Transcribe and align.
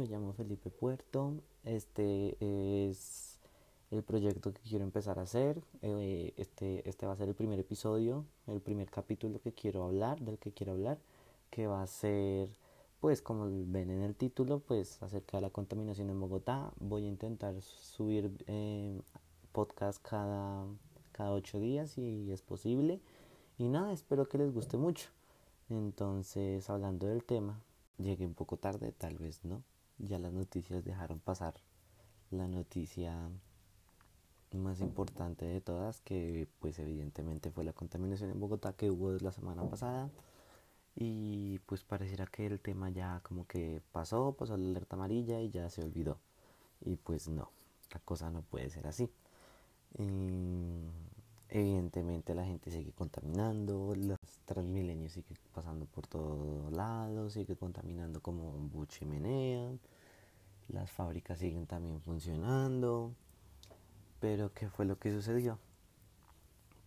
me 0.00 0.06
llamo 0.06 0.32
Felipe 0.32 0.70
Puerto. 0.70 1.34
Este 1.62 2.34
es 2.40 3.38
el 3.90 4.02
proyecto 4.02 4.50
que 4.50 4.62
quiero 4.62 4.82
empezar 4.82 5.18
a 5.18 5.22
hacer. 5.22 5.60
Eh, 5.82 6.32
este, 6.38 6.88
este 6.88 7.04
va 7.04 7.12
a 7.12 7.16
ser 7.16 7.28
el 7.28 7.34
primer 7.34 7.58
episodio, 7.58 8.24
el 8.46 8.62
primer 8.62 8.88
capítulo 8.88 9.42
que 9.42 9.52
quiero 9.52 9.84
hablar, 9.84 10.18
del 10.20 10.38
que 10.38 10.52
quiero 10.52 10.72
hablar, 10.72 10.98
que 11.50 11.66
va 11.66 11.82
a 11.82 11.86
ser, 11.86 12.48
pues 13.00 13.20
como 13.20 13.44
ven 13.44 13.90
en 13.90 14.00
el 14.00 14.14
título, 14.14 14.60
pues 14.60 15.02
acerca 15.02 15.36
de 15.36 15.42
la 15.42 15.50
contaminación 15.50 16.08
en 16.08 16.18
Bogotá. 16.18 16.72
Voy 16.80 17.04
a 17.04 17.08
intentar 17.08 17.60
subir 17.60 18.32
eh, 18.46 19.02
podcast 19.52 20.00
cada, 20.02 20.64
cada 21.12 21.32
ocho 21.32 21.60
días 21.60 21.90
si 21.90 22.32
es 22.32 22.40
posible. 22.40 23.00
Y 23.58 23.68
nada, 23.68 23.92
espero 23.92 24.26
que 24.30 24.38
les 24.38 24.50
guste 24.50 24.78
mucho. 24.78 25.10
Entonces, 25.68 26.70
hablando 26.70 27.06
del 27.06 27.22
tema, 27.22 27.60
llegué 27.98 28.24
un 28.24 28.34
poco 28.34 28.56
tarde, 28.56 28.92
tal 28.92 29.18
vez 29.18 29.44
no. 29.44 29.62
Ya 30.02 30.18
las 30.18 30.32
noticias 30.32 30.84
dejaron 30.84 31.20
pasar 31.20 31.54
la 32.30 32.48
noticia 32.48 33.30
más 34.52 34.80
importante 34.80 35.44
de 35.46 35.60
todas, 35.60 36.00
que 36.00 36.48
pues 36.58 36.78
evidentemente 36.78 37.50
fue 37.50 37.64
la 37.64 37.72
contaminación 37.72 38.30
en 38.30 38.40
Bogotá 38.40 38.72
que 38.72 38.90
hubo 38.90 39.12
la 39.12 39.32
semana 39.32 39.68
pasada. 39.68 40.10
Y 40.96 41.60
pues 41.66 41.84
pareciera 41.84 42.26
que 42.26 42.46
el 42.46 42.60
tema 42.60 42.90
ya 42.90 43.20
como 43.22 43.46
que 43.46 43.80
pasó, 43.92 44.32
pasó 44.32 44.56
la 44.56 44.66
alerta 44.66 44.96
amarilla 44.96 45.40
y 45.40 45.50
ya 45.50 45.70
se 45.70 45.82
olvidó. 45.82 46.18
Y 46.80 46.96
pues 46.96 47.28
no, 47.28 47.50
la 47.92 48.00
cosa 48.00 48.30
no 48.30 48.42
puede 48.42 48.70
ser 48.70 48.86
así. 48.86 49.08
Evidentemente 51.48 52.34
la 52.34 52.44
gente 52.44 52.70
sigue 52.70 52.92
contaminando, 52.92 53.94
los 53.96 54.18
transmilenios 54.44 55.12
sigue 55.12 55.34
pasando 55.52 55.84
por 55.86 56.06
todos 56.06 56.72
lados, 56.72 57.32
sigue 57.32 57.56
contaminando 57.56 58.20
como 58.20 58.50
un 58.50 58.86
chimenea, 58.86 59.72
las 60.72 60.90
fábricas 60.90 61.38
siguen 61.38 61.66
también 61.66 62.00
funcionando, 62.00 63.12
pero 64.20 64.52
¿qué 64.52 64.68
fue 64.68 64.84
lo 64.84 64.98
que 64.98 65.12
sucedió? 65.12 65.58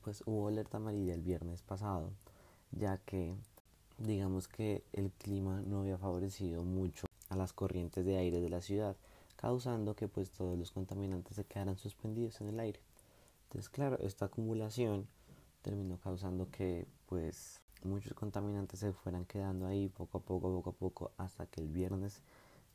Pues 0.04 0.24
hubo 0.26 0.48
alerta 0.48 0.78
amarilla 0.78 1.14
el 1.14 1.22
viernes 1.22 1.62
pasado, 1.62 2.12
ya 2.72 2.98
que 2.98 3.34
digamos 3.98 4.48
que 4.48 4.84
el 4.94 5.12
clima 5.12 5.62
no 5.62 5.82
había 5.82 5.98
favorecido 5.98 6.64
mucho 6.64 7.06
a 7.30 7.36
las 7.36 7.54
corrientes 7.54 8.06
de 8.06 8.18
aire 8.18 8.40
de 8.40 8.50
la 8.50 8.62
ciudad, 8.62 8.96
causando 9.36 9.96
que 9.96 10.08
pues 10.08 10.32
todos 10.32 10.58
los 10.58 10.72
contaminantes 10.72 11.36
se 11.36 11.46
quedaran 11.46 11.78
suspendidos 11.78 12.42
en 12.42 12.50
el 12.50 12.60
aire. 12.60 12.80
Entonces, 13.46 13.70
claro, 13.70 13.98
esta 14.00 14.26
acumulación 14.26 15.08
terminó 15.62 15.98
causando 15.98 16.50
que 16.50 16.88
pues 17.08 17.62
muchos 17.84 18.14
contaminantes 18.14 18.80
se 18.80 18.94
fueran 18.94 19.26
quedando 19.26 19.66
ahí 19.68 19.90
poco 19.90 20.18
a 20.18 20.22
poco, 20.22 20.50
poco 20.50 20.70
a 20.70 20.74
poco, 20.74 21.12
hasta 21.18 21.46
que 21.46 21.62
el 21.62 21.68
viernes 21.68 22.22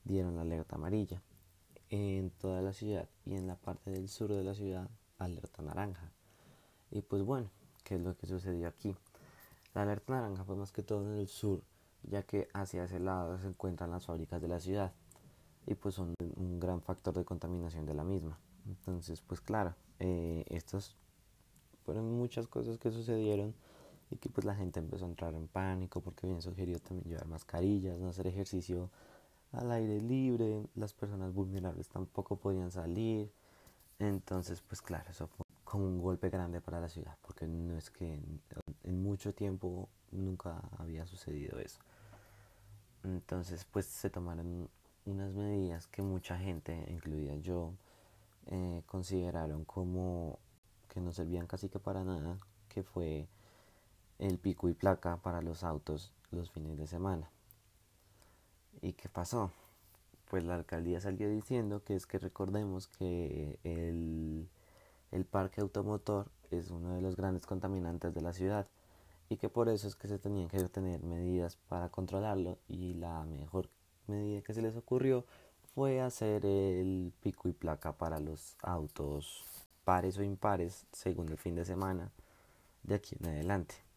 dieron 0.05 0.37
la 0.37 0.43
alerta 0.43 0.77
amarilla. 0.77 1.23
En 1.91 2.31
toda 2.31 2.61
la 2.61 2.73
ciudad 2.73 3.09
y 3.25 3.35
en 3.35 3.47
la 3.47 3.57
parte 3.57 3.91
del 3.91 4.09
sur 4.09 4.33
de 4.33 4.45
la 4.45 4.55
ciudad, 4.55 4.89
alerta 5.19 5.63
naranja. 5.63 6.11
Y 6.91 7.03
pues 7.03 7.23
bueno, 7.23 7.51
¿qué 7.85 7.95
es 7.97 8.01
lo 8.01 8.17
que 8.17 8.27
sucedió 8.27 8.69
aquí? 8.69 8.95
La 9.75 9.83
alerta 9.83 10.13
naranja 10.13 10.45
fue 10.45 10.57
más 10.57 10.73
que 10.73 10.83
todo 10.83 11.03
en 11.03 11.19
el 11.19 11.29
sur, 11.29 11.63
ya 12.03 12.23
que 12.23 12.49
hacia 12.53 12.85
ese 12.85 13.01
lado 13.01 13.39
se 13.39 13.47
encuentran 13.47 13.91
las 13.91 14.07
fábricas 14.07 14.41
de 14.41 14.49
la 14.49 14.61
ciudad 14.61 14.93
y 15.67 15.75
pues 15.75 15.95
son 15.95 16.15
un 16.37 16.59
gran 16.59 16.81
factor 16.81 17.15
de 17.15 17.25
contaminación 17.25 17.85
de 17.87 17.95
la 17.95 18.05
misma. 18.05 18.39
Entonces, 18.67 19.21
pues 19.21 19.41
claro, 19.41 19.75
eh, 19.99 20.45
estas 20.49 20.97
fueron 21.85 22.11
muchas 22.11 22.47
cosas 22.47 22.79
que 22.79 22.91
sucedieron 22.91 23.55
y 24.11 24.17
que 24.17 24.29
pues 24.29 24.45
la 24.45 24.55
gente 24.55 24.81
empezó 24.81 25.05
a 25.05 25.09
entrar 25.09 25.35
en 25.35 25.49
pánico 25.49 26.01
porque 26.01 26.27
bien 26.27 26.41
sugirió 26.41 26.79
también 26.79 27.09
llevar 27.09 27.27
mascarillas, 27.29 27.99
no 27.99 28.09
hacer 28.09 28.27
ejercicio 28.27 28.91
al 29.53 29.73
aire 29.73 30.01
libre, 30.01 30.63
las 30.75 30.93
personas 30.93 31.33
vulnerables 31.33 31.89
tampoco 31.89 32.37
podían 32.37 32.71
salir, 32.71 33.31
entonces 33.99 34.61
pues 34.61 34.83
claro, 34.83 35.11
eso 35.11 35.27
fue 35.27 35.45
como 35.65 35.85
un 35.85 36.01
golpe 36.01 36.31
grande 36.31 36.61
para 36.61 36.81
la 36.81 36.89
ciudad 36.89 37.17
porque 37.23 37.47
no 37.47 37.77
es 37.77 37.91
que 37.91 38.15
en, 38.85 39.03
mucho 39.03 39.35
tiempo 39.35 39.89
nunca 40.13 40.63
había 40.79 41.07
sucedido 41.07 41.59
eso. 41.59 41.81
Entonces 43.05 43.65
pues 43.65 43.87
se 43.87 44.11
tomaron 44.11 44.69
unas 45.07 45.33
medidas 45.33 45.87
que 45.87 46.03
mucha 46.03 46.39
gente, 46.39 46.87
incluida 46.91 47.37
yo, 47.37 47.75
eh, 48.47 48.83
consideraron 48.87 49.65
como 49.65 50.39
que 50.89 51.01
no 51.01 51.13
servían 51.13 51.47
casi 51.47 51.69
que 51.69 51.79
para 51.79 52.05
nada, 52.05 52.39
que 52.69 52.83
fue 52.83 53.29
el 54.19 54.39
pico 54.39 54.69
y 54.69 54.75
placa 54.75 55.17
para 55.19 55.43
los 55.43 55.65
autos 55.65 56.13
los 56.31 56.51
fines 56.51 56.77
de 56.77 56.87
semana. 56.87 57.31
¿Y 58.81 58.93
qué 58.93 59.09
pasó? 59.09 59.51
Pues 60.31 60.45
la 60.45 60.55
alcaldía 60.55 61.01
salió 61.01 61.29
diciendo 61.29 61.83
que 61.83 61.97
es 61.97 62.07
que 62.07 62.19
recordemos 62.19 62.87
que 62.87 63.59
el, 63.65 64.49
el 65.11 65.25
parque 65.25 65.61
automotor 65.61 66.31
es 66.51 66.71
uno 66.71 66.95
de 66.95 67.01
los 67.01 67.17
grandes 67.17 67.47
contaminantes 67.47 68.15
de 68.15 68.21
la 68.21 68.33
ciudad 68.33 68.67
y 69.29 69.37
que 69.37 69.49
por 69.49 69.69
eso 69.69 69.89
es 69.89 69.97
que 69.97 70.09
se 70.09 70.19
tenían 70.19 70.49
que 70.49 70.63
tener 70.69 71.03
medidas 71.03 71.57
para 71.69 71.89
controlarlo 71.89 72.59
y 72.69 72.95
la 72.95 73.25
mejor 73.25 73.69
medida 74.07 74.43
que 74.43 74.55
se 74.55 74.63
les 74.63 74.77
ocurrió 74.77 75.25
fue 75.75 76.01
hacer 76.01 76.45
el 76.47 77.13
pico 77.21 77.49
y 77.49 77.53
placa 77.53 77.93
para 77.93 78.19
los 78.19 78.57
autos 78.63 79.45
pares 79.85 80.19
o 80.19 80.23
impares 80.23 80.87
según 80.93 81.29
el 81.29 81.39
fin 81.39 81.55
de 81.55 81.65
semana 81.65 82.11
de 82.83 82.95
aquí 82.95 83.17
en 83.21 83.29
adelante. 83.29 83.88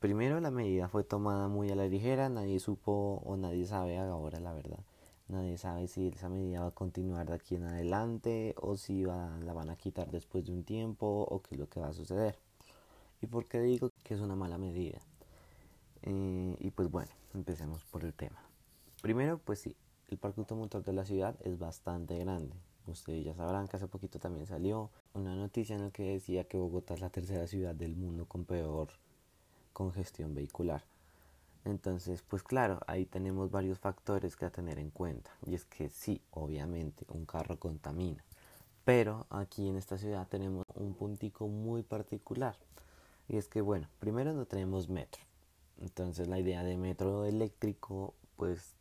Primero 0.00 0.40
la 0.40 0.50
medida 0.50 0.88
fue 0.88 1.04
tomada 1.04 1.48
muy 1.48 1.70
a 1.70 1.74
la 1.74 1.86
ligera, 1.86 2.28
nadie 2.28 2.60
supo 2.60 3.22
o 3.24 3.36
nadie 3.38 3.66
sabe 3.66 3.96
ahora 3.96 4.38
la 4.40 4.52
verdad. 4.52 4.84
Nadie 5.28 5.56
sabe 5.56 5.88
si 5.88 6.08
esa 6.08 6.28
medida 6.28 6.60
va 6.60 6.66
a 6.68 6.70
continuar 6.70 7.26
de 7.26 7.34
aquí 7.34 7.54
en 7.54 7.64
adelante 7.64 8.54
o 8.60 8.76
si 8.76 9.04
va, 9.04 9.38
la 9.40 9.54
van 9.54 9.70
a 9.70 9.76
quitar 9.76 10.10
después 10.10 10.44
de 10.44 10.52
un 10.52 10.64
tiempo 10.64 11.06
o 11.06 11.40
qué 11.40 11.54
es 11.54 11.58
lo 11.58 11.68
que 11.70 11.80
va 11.80 11.88
a 11.88 11.92
suceder. 11.94 12.38
¿Y 13.22 13.26
por 13.26 13.46
qué 13.46 13.60
digo 13.60 13.90
que 14.04 14.12
es 14.12 14.20
una 14.20 14.36
mala 14.36 14.58
medida? 14.58 14.98
Eh, 16.02 16.56
y 16.60 16.70
pues 16.70 16.90
bueno, 16.90 17.10
empecemos 17.32 17.82
por 17.86 18.04
el 18.04 18.12
tema. 18.12 18.38
Primero, 19.00 19.38
pues 19.38 19.60
sí, 19.60 19.74
el 20.10 20.18
parque 20.18 20.40
automotor 20.42 20.84
de 20.84 20.92
la 20.92 21.06
ciudad 21.06 21.36
es 21.42 21.58
bastante 21.58 22.18
grande. 22.18 22.54
Ustedes 22.86 23.24
ya 23.24 23.34
sabrán 23.34 23.66
que 23.66 23.78
hace 23.78 23.88
poquito 23.88 24.18
también 24.18 24.46
salió 24.46 24.90
una 25.14 25.34
noticia 25.34 25.74
en 25.74 25.84
la 25.84 25.90
que 25.90 26.12
decía 26.12 26.44
que 26.44 26.58
Bogotá 26.58 26.92
es 26.92 27.00
la 27.00 27.10
tercera 27.10 27.46
ciudad 27.46 27.74
del 27.74 27.96
mundo 27.96 28.26
con 28.26 28.44
peor 28.44 28.90
congestión 29.76 30.34
vehicular. 30.34 30.82
Entonces, 31.66 32.22
pues 32.22 32.42
claro, 32.42 32.80
ahí 32.86 33.04
tenemos 33.04 33.50
varios 33.50 33.78
factores 33.78 34.34
que 34.34 34.46
a 34.46 34.50
tener 34.50 34.78
en 34.78 34.90
cuenta. 34.90 35.30
Y 35.44 35.54
es 35.54 35.66
que 35.66 35.90
sí, 35.90 36.22
obviamente, 36.30 37.04
un 37.10 37.26
carro 37.26 37.58
contamina. 37.58 38.24
Pero 38.86 39.26
aquí 39.28 39.68
en 39.68 39.76
esta 39.76 39.98
ciudad 39.98 40.26
tenemos 40.28 40.64
un 40.76 40.94
puntico 40.94 41.46
muy 41.48 41.82
particular. 41.82 42.56
Y 43.28 43.36
es 43.36 43.48
que, 43.48 43.60
bueno, 43.60 43.86
primero 43.98 44.32
no 44.32 44.46
tenemos 44.46 44.88
metro. 44.88 45.22
Entonces 45.78 46.26
la 46.26 46.38
idea 46.38 46.62
de 46.62 46.78
metro 46.78 47.26
eléctrico, 47.26 48.14
pues 48.36 48.74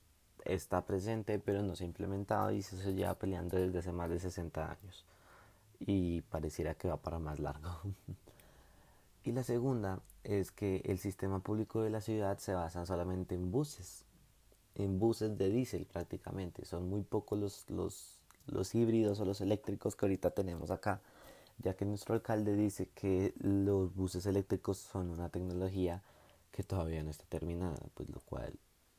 está 0.46 0.86
presente 0.86 1.40
pero 1.40 1.64
no 1.64 1.76
se 1.76 1.84
ha 1.84 1.88
implementado 1.88 2.52
y 2.52 2.62
se 2.62 2.94
lleva 2.94 3.16
peleando 3.16 3.58
desde 3.58 3.80
hace 3.80 3.92
más 3.92 4.12
de 4.12 4.20
60 4.20 4.72
años 4.72 5.04
y 5.80 6.22
pareciera 6.22 6.76
que 6.76 6.88
va 6.88 6.98
para 6.98 7.20
más 7.20 7.40
largo. 7.40 7.82
y 9.24 9.32
la 9.32 9.44
segunda 9.44 10.00
es 10.26 10.52
que 10.52 10.82
el 10.86 10.98
sistema 10.98 11.40
público 11.40 11.82
de 11.82 11.90
la 11.90 12.02
ciudad 12.02 12.38
se 12.40 12.54
basa 12.54 12.86
solamente 12.86 13.36
en 13.36 13.52
buses, 13.52 14.04
en 14.76 15.00
buses 15.00 15.38
de 15.38 15.50
diésel 15.50 15.86
prácticamente. 15.86 16.66
Son 16.66 16.90
muy 16.90 17.04
pocos 17.04 17.40
los, 17.40 17.70
los, 17.70 18.20
los 18.48 18.74
híbridos 18.76 19.20
o 19.20 19.26
los 19.26 19.42
eléctricos 19.42 19.96
que 19.96 20.06
ahorita 20.06 20.32
tenemos 20.32 20.72
acá, 20.72 21.00
ya 21.60 21.76
que 21.76 21.86
nuestro 21.86 22.16
alcalde 22.16 22.56
dice 22.56 22.90
que 22.96 23.34
los 23.40 23.96
buses 23.96 24.26
eléctricos 24.26 24.78
son 24.78 25.10
una 25.10 25.30
tecnología 25.30 26.02
que 26.52 26.64
todavía 26.64 27.04
no 27.04 27.12
está 27.12 27.26
terminada, 27.26 27.78
pues 27.94 28.10
lo 28.10 28.20
cual 28.22 28.54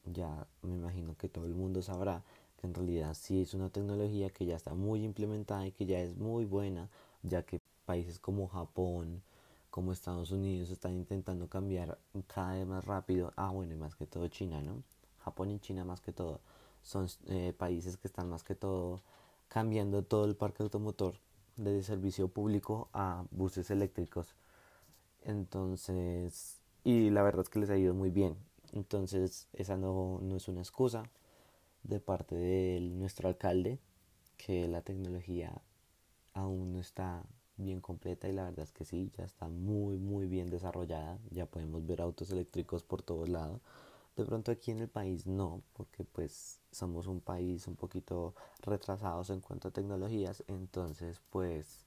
ya 0.05 0.47
me 0.63 0.75
imagino 0.75 1.17
que 1.17 1.29
todo 1.29 1.47
el 1.47 1.55
mundo 1.55 1.83
sabrá 1.83 2.23
que 2.61 2.67
en 2.67 2.75
realidad 2.75 3.15
sí 3.15 3.43
es 3.43 3.53
una 3.55 3.69
tecnología 3.69 4.31
que 4.31 4.47
ya 4.47 4.57
está 4.57 4.75
muy 4.75 5.05
implementada 5.05 5.67
y 5.67 5.73
que 5.73 5.87
ya 5.87 6.01
es 6.01 6.17
muy 6.17 6.45
buena, 6.45 6.89
ya 7.23 7.43
que 7.43 7.61
países 7.85 8.19
como 8.19 8.49
Japón, 8.49 9.23
como 9.77 9.93
Estados 9.93 10.31
Unidos 10.31 10.71
están 10.71 10.95
intentando 10.95 11.51
cambiar 11.51 11.99
cada 12.29 12.55
vez 12.55 12.67
más 12.67 12.83
rápido. 12.87 13.35
Ah, 13.37 13.51
bueno, 13.51 13.75
y 13.75 13.77
más 13.77 13.95
que 13.95 14.07
todo 14.07 14.27
China, 14.29 14.63
¿no? 14.63 14.83
Japón 15.19 15.51
y 15.51 15.59
China 15.59 15.85
más 15.85 16.01
que 16.01 16.15
todo 16.15 16.41
son 16.83 17.07
eh, 17.27 17.53
países 17.53 17.99
que 17.99 18.09
están 18.09 18.31
más 18.31 18.43
que 18.43 18.55
todo 18.55 19.03
cambiando 19.49 20.03
todo 20.03 20.25
el 20.25 20.35
parque 20.35 20.63
automotor 20.63 21.17
de 21.57 21.83
servicio 21.83 22.29
público 22.29 22.89
a 22.95 23.27
buses 23.31 23.71
eléctricos. 23.71 24.35
Entonces, 25.25 26.59
y 26.83 27.11
la 27.11 27.23
verdad 27.23 27.43
es 27.43 27.51
que 27.51 27.59
les 27.59 27.69
ha 27.69 27.77
ido 27.77 27.93
muy 27.93 28.09
bien. 28.09 28.35
Entonces 28.73 29.47
esa 29.53 29.77
no, 29.77 30.21
no 30.23 30.37
es 30.37 30.49
una 30.49 30.61
excusa 30.61 31.03
de 31.83 32.01
parte 32.01 32.35
de 32.35 32.81
nuestro 32.81 33.29
alcalde 33.29 33.79
que 34.39 34.69
la 34.69 34.81
tecnología 34.81 35.53
aún 36.33 36.73
no 36.73 36.81
está 36.81 37.27
bien 37.57 37.81
completa 37.81 38.29
y 38.29 38.33
la 38.33 38.45
verdad 38.45 38.65
es 38.65 38.73
que 38.73 38.85
sí, 38.85 39.11
ya 39.17 39.25
está 39.25 39.49
muy 39.49 39.99
muy 39.99 40.27
bien 40.27 40.51
desarrollada, 40.51 41.19
ya 41.31 41.47
podemos 41.47 41.87
ver 41.87 42.01
autos 42.03 42.31
eléctricos 42.31 42.83
por 42.85 43.03
todos 43.03 43.29
lados, 43.29 43.61
De 44.17 44.25
pronto 44.25 44.51
aquí 44.53 44.71
en 44.73 44.81
el 44.81 44.89
país 44.89 45.27
no, 45.27 45.63
porque 45.75 46.05
pues 46.05 46.61
somos 46.73 47.07
un 47.07 47.21
país 47.21 47.67
un 47.69 47.77
poquito 47.77 48.35
retrasados 48.63 49.31
en 49.31 49.41
cuanto 49.41 49.69
a 49.69 49.71
tecnologías, 49.73 50.43
entonces 50.49 51.21
pues 51.31 51.87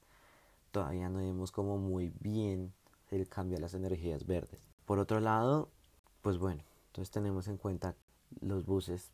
todavía 0.72 1.08
no 1.08 1.18
vemos 1.18 1.52
como 1.52 1.78
muy 1.78 2.12
bien 2.20 2.72
el 3.10 3.28
cambio 3.28 3.58
a 3.58 3.60
las 3.60 3.74
energías 3.74 4.26
verdes. 4.26 4.60
Por 4.86 4.98
otro 5.00 5.20
lado, 5.20 5.70
pues 6.22 6.38
bueno, 6.38 6.62
entonces 6.88 7.10
tenemos 7.10 7.48
en 7.48 7.56
cuenta 7.56 7.96
los 8.40 8.64
buses. 8.66 9.10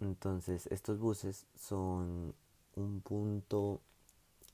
Entonces 0.00 0.68
estos 0.68 0.98
buses 0.98 1.46
son 1.56 2.34
un 2.76 3.00
punto 3.00 3.80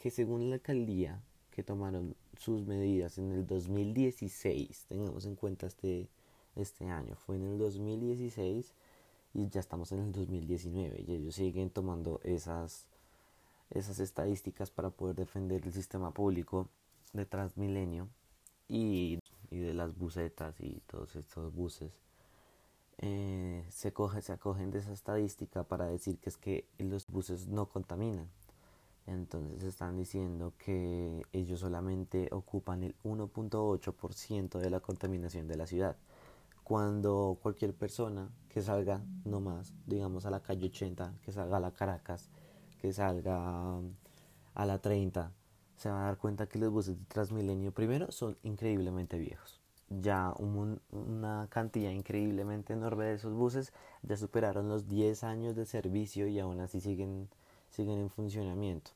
que 0.04 0.10
según 0.10 0.50
la 0.50 0.56
alcaldía 0.56 1.18
que 1.50 1.62
tomaron 1.62 2.14
sus 2.38 2.66
medidas 2.66 3.16
en 3.16 3.32
el 3.32 3.46
2016, 3.46 4.84
tengamos 4.86 5.24
en 5.24 5.34
cuenta 5.34 5.66
este 5.66 6.08
este 6.56 6.88
año. 6.88 7.16
Fue 7.16 7.36
en 7.36 7.44
el 7.44 7.58
2016 7.58 8.72
y 9.34 9.48
ya 9.48 9.60
estamos 9.60 9.92
en 9.92 10.00
el 10.00 10.12
2019 10.12 11.04
y 11.06 11.14
ellos 11.14 11.34
siguen 11.34 11.70
tomando 11.70 12.20
esas, 12.22 12.86
esas 13.70 13.98
estadísticas 13.98 14.70
para 14.70 14.90
poder 14.90 15.16
defender 15.16 15.64
el 15.64 15.72
sistema 15.72 16.12
público 16.12 16.68
de 17.12 17.24
Transmilenio 17.24 18.08
y, 18.68 19.18
y 19.50 19.58
de 19.58 19.74
las 19.74 19.96
busetas 19.96 20.60
y 20.60 20.82
todos 20.86 21.16
estos 21.16 21.54
buses. 21.54 21.92
Eh, 22.98 23.64
se, 23.70 23.92
coge, 23.92 24.22
se 24.22 24.32
acogen 24.32 24.70
de 24.70 24.78
esa 24.78 24.92
estadística 24.92 25.64
para 25.64 25.86
decir 25.86 26.18
que 26.18 26.28
es 26.30 26.36
que 26.36 26.64
los 26.78 27.06
buses 27.08 27.48
no 27.48 27.66
contaminan. 27.66 28.28
Entonces 29.06 29.62
están 29.64 29.96
diciendo 29.96 30.54
que 30.58 31.22
ellos 31.32 31.60
solamente 31.60 32.28
ocupan 32.32 32.82
el 32.84 32.94
1.8% 33.04 34.58
de 34.58 34.70
la 34.70 34.80
contaminación 34.80 35.46
de 35.46 35.56
la 35.56 35.66
ciudad 35.66 35.96
cuando 36.64 37.38
cualquier 37.42 37.74
persona 37.74 38.30
que 38.48 38.62
salga 38.62 39.04
nomás, 39.24 39.74
digamos 39.86 40.24
a 40.24 40.30
la 40.30 40.40
calle 40.40 40.66
80, 40.66 41.14
que 41.22 41.30
salga 41.30 41.58
a 41.58 41.60
la 41.60 41.72
Caracas, 41.72 42.30
que 42.80 42.92
salga 42.92 43.76
um, 43.76 43.94
a 44.54 44.64
la 44.64 44.78
30, 44.80 45.30
se 45.76 45.90
va 45.90 46.02
a 46.02 46.04
dar 46.06 46.18
cuenta 46.18 46.46
que 46.46 46.58
los 46.58 46.70
buses 46.70 46.98
de 46.98 47.04
Transmilenio 47.04 47.72
primero 47.72 48.10
son 48.10 48.38
increíblemente 48.42 49.18
viejos. 49.18 49.60
Ya 49.90 50.34
una 50.38 51.46
cantidad 51.50 51.90
increíblemente 51.90 52.72
enorme 52.72 53.04
de 53.04 53.14
esos 53.14 53.34
buses 53.34 53.72
ya 54.02 54.16
superaron 54.16 54.68
los 54.68 54.88
10 54.88 55.22
años 55.24 55.54
de 55.56 55.66
servicio 55.66 56.26
y 56.26 56.40
aún 56.40 56.60
así 56.60 56.80
siguen, 56.80 57.28
siguen 57.74 57.98
en 57.98 58.10
funcionamiento. 58.10 58.90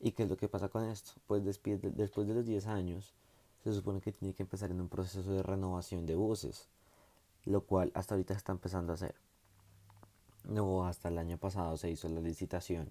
¿Y 0.00 0.12
qué 0.12 0.24
es 0.24 0.28
lo 0.28 0.36
que 0.36 0.48
pasa 0.48 0.68
con 0.68 0.84
esto? 0.84 1.12
Pues 1.26 1.44
después 1.44 1.80
de, 1.80 1.90
después 1.90 2.26
de 2.26 2.34
los 2.34 2.44
10 2.44 2.66
años 2.66 3.14
se 3.62 3.72
supone 3.72 4.00
que 4.00 4.12
tiene 4.12 4.34
que 4.34 4.42
empezar 4.42 4.70
en 4.70 4.80
un 4.80 4.88
proceso 4.88 5.32
de 5.32 5.42
renovación 5.42 6.04
de 6.04 6.14
buses 6.14 6.68
lo 7.44 7.62
cual 7.62 7.90
hasta 7.94 8.14
ahorita 8.14 8.34
está 8.34 8.52
empezando 8.52 8.92
a 8.92 8.94
hacer. 8.94 9.14
No, 10.44 10.86
hasta 10.86 11.08
el 11.08 11.18
año 11.18 11.38
pasado 11.38 11.76
se 11.76 11.90
hizo 11.90 12.08
la 12.08 12.20
licitación 12.20 12.90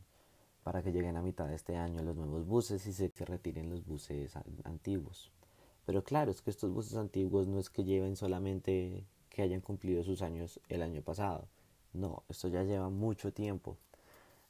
para 0.64 0.82
que 0.82 0.92
lleguen 0.92 1.18
a 1.18 1.22
mitad 1.22 1.48
de 1.48 1.56
este 1.56 1.76
año 1.76 2.02
los 2.02 2.16
nuevos 2.16 2.46
buses 2.46 2.86
y 2.88 2.94
se 2.94 3.12
retiren 3.26 3.70
los 3.70 3.86
buses 3.86 4.34
antiguos. 4.64 5.32
Pero 5.86 6.04
claro, 6.04 6.32
es 6.32 6.42
que 6.42 6.50
estos 6.50 6.72
buses 6.72 6.96
antiguos 6.96 7.48
no 7.48 7.60
es 7.60 7.70
que 7.70 7.84
lleven 7.84 8.16
solamente 8.16 9.04
que 9.30 9.42
hayan 9.42 9.62
cumplido 9.62 10.04
sus 10.04 10.22
años 10.22 10.60
el 10.70 10.82
año 10.82 11.02
pasado. 11.02 11.48
No, 11.92 12.24
esto 12.30 12.48
ya 12.48 12.64
lleva 12.64 12.90
mucho 12.90 13.34
tiempo. 13.34 13.78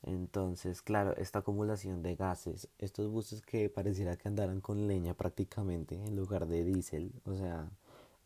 Entonces, 0.03 0.81
claro, 0.81 1.15
esta 1.17 1.39
acumulación 1.39 2.03
de 2.03 2.15
gases, 2.15 2.67
estos 2.77 3.09
buses 3.09 3.41
que 3.41 3.69
pareciera 3.69 4.17
que 4.17 4.27
andaran 4.27 4.59
con 4.61 4.87
leña 4.87 5.13
prácticamente 5.13 5.95
en 5.95 6.15
lugar 6.15 6.47
de 6.47 6.63
diésel, 6.63 7.11
o 7.25 7.35
sea, 7.35 7.69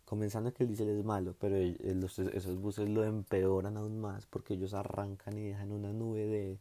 comenzando 0.05 0.53
que 0.53 0.63
el 0.63 0.69
diésel 0.69 0.89
es 0.89 1.05
malo, 1.05 1.35
pero 1.39 1.55
esos 1.57 2.57
buses 2.59 2.89
lo 2.89 3.03
empeoran 3.03 3.77
aún 3.77 3.99
más 3.99 4.25
porque 4.25 4.55
ellos 4.55 4.73
arrancan 4.73 5.37
y 5.37 5.43
dejan 5.49 5.71
una 5.71 5.93
nube 5.93 6.25
de, 6.25 6.59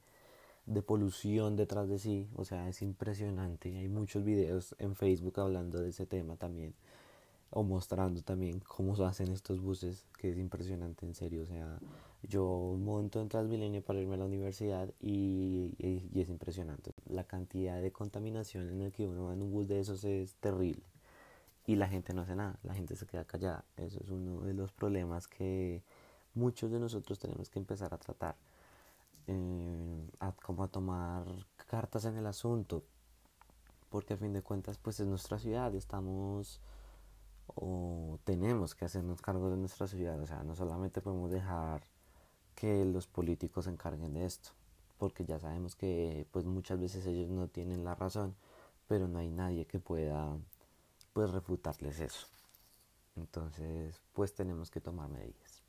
de 0.67 0.83
polución 0.83 1.57
detrás 1.57 1.89
de 1.89 1.99
sí, 1.99 2.29
o 2.37 2.45
sea, 2.45 2.69
es 2.69 2.83
impresionante. 2.83 3.77
Hay 3.79 3.89
muchos 3.89 4.25
videos 4.25 4.75
en 4.79 4.97
Facebook 4.97 5.41
hablando 5.41 5.81
de 5.81 5.91
ese 5.91 6.07
tema 6.07 6.37
también, 6.37 6.75
o 7.51 7.63
mostrando 7.63 8.23
también 8.23 8.61
cómo 8.61 8.97
se 8.97 9.05
hacen 9.05 9.33
estos 9.33 9.61
buses, 9.61 10.07
que 10.19 10.31
es 10.31 10.39
impresionante 10.39 11.07
en 11.07 11.15
serio, 11.15 11.43
o 11.43 11.47
sea, 11.47 11.79
yo 12.23 12.77
monto 12.79 13.21
en 13.21 13.29
Transmilenio 13.29 13.83
para 13.83 14.01
irme 14.01 14.15
a 14.15 14.19
la 14.19 14.25
universidad 14.25 14.93
y, 15.01 15.75
y 15.79 16.21
es 16.21 16.29
impresionante. 16.29 16.93
La 17.09 17.25
cantidad 17.25 17.81
de 17.81 17.93
contaminación 17.93 18.69
en 18.69 18.81
el 18.81 18.93
que 18.93 19.07
uno 19.07 19.27
va 19.27 19.35
en 19.35 19.43
un 19.43 19.53
bus 19.53 19.69
de 19.69 19.81
esos 19.81 20.03
es 20.05 20.35
terrible 20.37 20.83
y 21.67 21.75
la 21.75 21.89
gente 21.89 22.15
no 22.15 22.23
hace 22.23 22.37
nada, 22.37 22.59
la 22.63 22.75
gente 22.75 22.95
se 22.97 23.07
queda 23.07 23.25
callada. 23.25 23.65
Eso 23.77 24.01
es 24.03 24.09
uno 24.09 24.41
de 24.43 24.55
los 24.55 24.73
problemas 24.73 25.27
que 25.27 25.83
muchos 26.35 26.71
de 26.71 26.79
nosotros 26.79 27.19
tenemos 27.19 27.51
que 27.51 27.59
empezar 27.59 27.93
a 27.93 27.99
tratar, 27.99 28.37
eh, 29.27 30.11
a, 30.21 30.33
tomar 30.69 31.27
cartas 31.69 32.05
en 32.05 32.17
el 32.17 32.27
asunto, 32.27 32.85
porque 33.91 34.15
a 34.15 34.17
fin 34.17 34.33
de 34.33 34.43
cuentas 34.43 34.79
pues 34.79 35.01
es 35.01 35.07
nuestra 35.07 35.39
ciudad, 35.39 35.75
estamos 35.75 36.61
o 37.57 38.19
tenemos 38.25 38.75
que 38.75 38.85
hacernos 38.85 39.21
cargo 39.21 39.51
de 39.51 39.57
nuestra 39.57 39.87
ciudad, 39.89 40.21
o 40.21 40.27
sea, 40.27 40.45
no 40.45 40.55
solamente 40.55 41.01
podemos 41.01 41.31
dejar 41.31 41.83
que 42.55 42.85
los 42.85 43.07
políticos 43.07 43.65
se 43.65 43.73
encarguen 43.73 44.15
de 44.15 44.27
esto, 44.27 44.51
porque 44.99 45.25
ya 45.25 45.39
sabemos 45.39 45.75
que 45.75 46.27
pues 46.31 46.45
muchas 46.45 46.81
veces 46.81 47.07
ellos 47.07 47.31
no 47.31 47.49
tienen 47.49 47.85
la 47.85 47.95
razón, 47.95 48.37
pero 48.89 49.09
no 49.09 49.19
hay 49.19 49.31
nadie 49.31 49.67
que 49.67 49.81
pueda 49.81 50.39
pues 51.13 51.31
refutarles 51.31 52.01
eso. 52.01 52.27
Entonces, 53.17 54.01
pues 54.13 54.35
tenemos 54.35 54.71
que 54.71 54.81
tomar 54.81 55.09
medidas. 55.09 55.63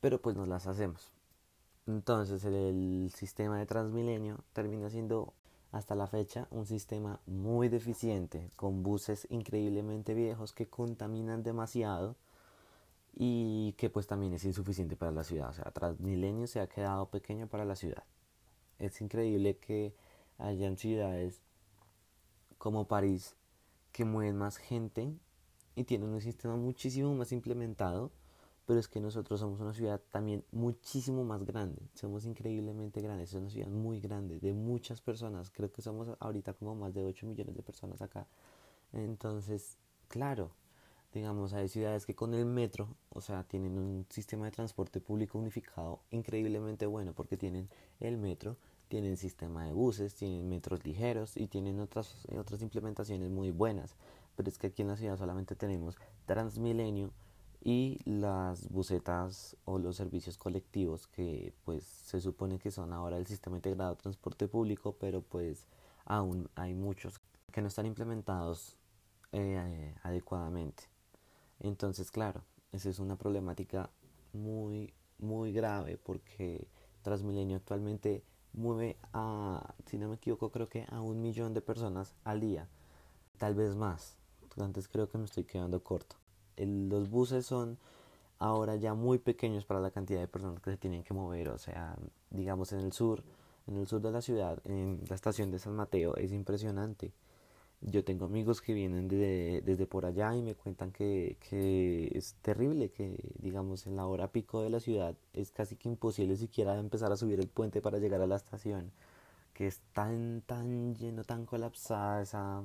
Pero 0.00 0.20
pues 0.20 0.34
nos 0.36 0.48
las 0.48 0.66
hacemos. 0.66 1.12
Entonces, 1.86 2.44
el, 2.44 3.12
sistema 3.14 3.58
de 3.58 3.66
Transmilenio 3.66 4.38
termina 4.52 4.88
siendo 4.88 5.34
hasta 5.72 5.94
la 5.94 6.06
fecha 6.06 6.46
un 6.50 6.66
sistema 6.66 7.18
muy 7.26 7.68
deficiente, 7.68 8.50
con 8.56 8.82
buses 8.82 9.26
increíblemente 9.30 10.14
viejos 10.14 10.52
que 10.52 10.68
contaminan 10.68 11.42
demasiado 11.42 12.14
y 13.14 13.72
que 13.78 13.90
pues 13.90 14.06
también 14.06 14.34
es 14.34 14.44
insuficiente 14.44 14.96
para 14.96 15.12
la 15.12 15.24
ciudad. 15.24 15.48
O 15.48 15.52
sea, 15.54 15.70
Transmilenio 15.70 16.46
se 16.46 16.60
ha 16.60 16.68
quedado 16.68 17.06
pequeño 17.06 17.46
para 17.48 17.64
la 17.64 17.74
ciudad. 17.74 18.04
Es 18.78 19.00
increíble 19.00 19.56
que 19.56 19.94
hayan 20.38 20.76
ciudades 20.76 21.40
como 22.58 22.86
París 22.86 23.34
que 23.92 24.04
mueven 24.04 24.36
más 24.36 24.58
gente 24.58 25.14
y 25.74 25.84
tienen 25.84 26.10
un 26.10 26.20
sistema 26.20 26.56
muchísimo 26.56 27.14
más 27.14 27.32
implementado, 27.32 28.12
pero 28.66 28.78
es 28.78 28.88
que 28.88 29.00
nosotros 29.00 29.40
somos 29.40 29.60
una 29.60 29.74
ciudad 29.74 30.00
también 30.10 30.44
muchísimo 30.52 31.24
más 31.24 31.44
grande, 31.44 31.82
somos 31.94 32.24
increíblemente 32.24 33.00
grandes, 33.00 33.30
es 33.30 33.34
una 33.34 33.50
ciudad 33.50 33.68
muy 33.68 34.00
grande, 34.00 34.38
de 34.40 34.52
muchas 34.52 35.00
personas, 35.00 35.50
creo 35.50 35.70
que 35.72 35.82
somos 35.82 36.08
ahorita 36.20 36.52
como 36.54 36.74
más 36.74 36.94
de 36.94 37.04
8 37.04 37.26
millones 37.26 37.54
de 37.54 37.62
personas 37.62 38.00
acá, 38.02 38.26
entonces, 38.92 39.78
claro, 40.08 40.50
digamos, 41.12 41.52
hay 41.52 41.68
ciudades 41.68 42.06
que 42.06 42.14
con 42.14 42.34
el 42.34 42.46
metro, 42.46 42.88
o 43.10 43.20
sea, 43.20 43.44
tienen 43.44 43.78
un 43.78 44.06
sistema 44.08 44.46
de 44.46 44.50
transporte 44.50 45.00
público 45.00 45.38
unificado 45.38 46.00
increíblemente 46.10 46.86
bueno, 46.86 47.12
porque 47.12 47.36
tienen 47.36 47.68
el 48.00 48.16
metro, 48.18 48.56
tienen 48.88 49.16
sistema 49.16 49.64
de 49.64 49.72
buses, 49.72 50.14
tienen 50.14 50.48
metros 50.48 50.84
ligeros 50.84 51.36
y 51.36 51.46
tienen 51.46 51.80
otras, 51.80 52.26
otras 52.36 52.60
implementaciones 52.60 53.30
muy 53.30 53.50
buenas. 53.50 53.94
Pero 54.36 54.48
es 54.48 54.58
que 54.58 54.68
aquí 54.68 54.82
en 54.82 54.88
la 54.88 54.96
ciudad 54.96 55.16
solamente 55.16 55.54
tenemos 55.54 55.96
Transmilenio 56.26 57.10
y 57.64 58.00
las 58.04 58.68
busetas 58.70 59.56
o 59.64 59.78
los 59.78 59.96
servicios 59.96 60.36
colectivos 60.36 61.06
que 61.06 61.54
pues 61.64 61.84
se 61.84 62.20
supone 62.20 62.58
que 62.58 62.70
son 62.72 62.92
ahora 62.92 63.16
el 63.18 63.26
sistema 63.26 63.56
integrado 63.56 63.94
de 63.94 64.02
transporte 64.02 64.48
público, 64.48 64.96
pero 64.98 65.22
pues 65.22 65.66
aún 66.04 66.48
hay 66.56 66.74
muchos 66.74 67.20
que 67.52 67.62
no 67.62 67.68
están 67.68 67.86
implementados 67.86 68.76
eh, 69.30 69.94
adecuadamente. 70.02 70.84
Entonces, 71.60 72.10
claro, 72.10 72.42
esa 72.72 72.88
es 72.88 72.98
una 72.98 73.16
problemática 73.16 73.90
muy, 74.32 74.92
muy 75.18 75.52
grave 75.52 75.98
porque 75.98 76.66
Transmilenio 77.02 77.56
actualmente 77.56 78.24
mueve 78.52 78.96
a, 79.12 79.74
si 79.86 79.98
no 79.98 80.08
me 80.08 80.16
equivoco, 80.16 80.50
creo 80.50 80.68
que 80.68 80.86
a 80.90 81.00
un 81.00 81.22
millón 81.22 81.54
de 81.54 81.60
personas 81.60 82.14
al 82.24 82.40
día, 82.40 82.68
tal 83.38 83.54
vez 83.54 83.76
más. 83.76 84.16
Antes 84.56 84.88
creo 84.88 85.08
que 85.08 85.18
me 85.18 85.24
estoy 85.24 85.44
quedando 85.44 85.82
corto. 85.82 86.21
Los 86.56 87.10
buses 87.10 87.46
son 87.46 87.78
ahora 88.42 88.76
ya 88.76 88.94
muy 88.94 89.18
pequeños 89.18 89.64
para 89.64 89.80
la 89.80 89.90
cantidad 89.90 90.20
de 90.20 90.28
personas 90.28 90.60
que 90.60 90.72
se 90.72 90.76
tienen 90.76 91.04
que 91.04 91.14
mover, 91.14 91.48
o 91.50 91.58
sea, 91.58 91.96
digamos 92.30 92.72
en 92.72 92.80
el 92.80 92.92
sur, 92.92 93.22
en 93.68 93.76
el 93.76 93.86
sur 93.86 94.00
de 94.02 94.10
la 94.10 94.20
ciudad, 94.20 94.58
en 94.64 95.00
la 95.08 95.14
estación 95.14 95.50
de 95.50 95.58
San 95.58 95.76
Mateo, 95.76 96.16
es 96.16 96.32
impresionante. 96.32 97.12
Yo 97.80 98.04
tengo 98.04 98.26
amigos 98.26 98.60
que 98.60 98.74
vienen 98.74 99.08
desde 99.08 99.86
por 99.86 100.06
allá 100.06 100.36
y 100.36 100.42
me 100.42 100.54
cuentan 100.54 100.92
que, 100.92 101.36
que, 101.48 102.12
es 102.14 102.34
terrible, 102.42 102.90
que 102.90 103.18
digamos 103.38 103.86
en 103.86 103.96
la 103.96 104.06
hora 104.06 104.28
pico 104.30 104.62
de 104.62 104.70
la 104.70 104.78
ciudad 104.80 105.16
es 105.32 105.50
casi 105.50 105.76
que 105.76 105.88
imposible 105.88 106.36
siquiera 106.36 106.78
empezar 106.78 107.10
a 107.12 107.16
subir 107.16 107.40
el 107.40 107.48
puente 107.48 107.80
para 107.80 107.98
llegar 107.98 108.20
a 108.20 108.26
la 108.28 108.36
estación, 108.36 108.92
que 109.54 109.66
es 109.66 109.80
tan, 109.92 110.42
tan 110.42 110.94
lleno, 110.94 111.24
tan 111.24 111.44
colapsada 111.46 112.22
esa, 112.22 112.62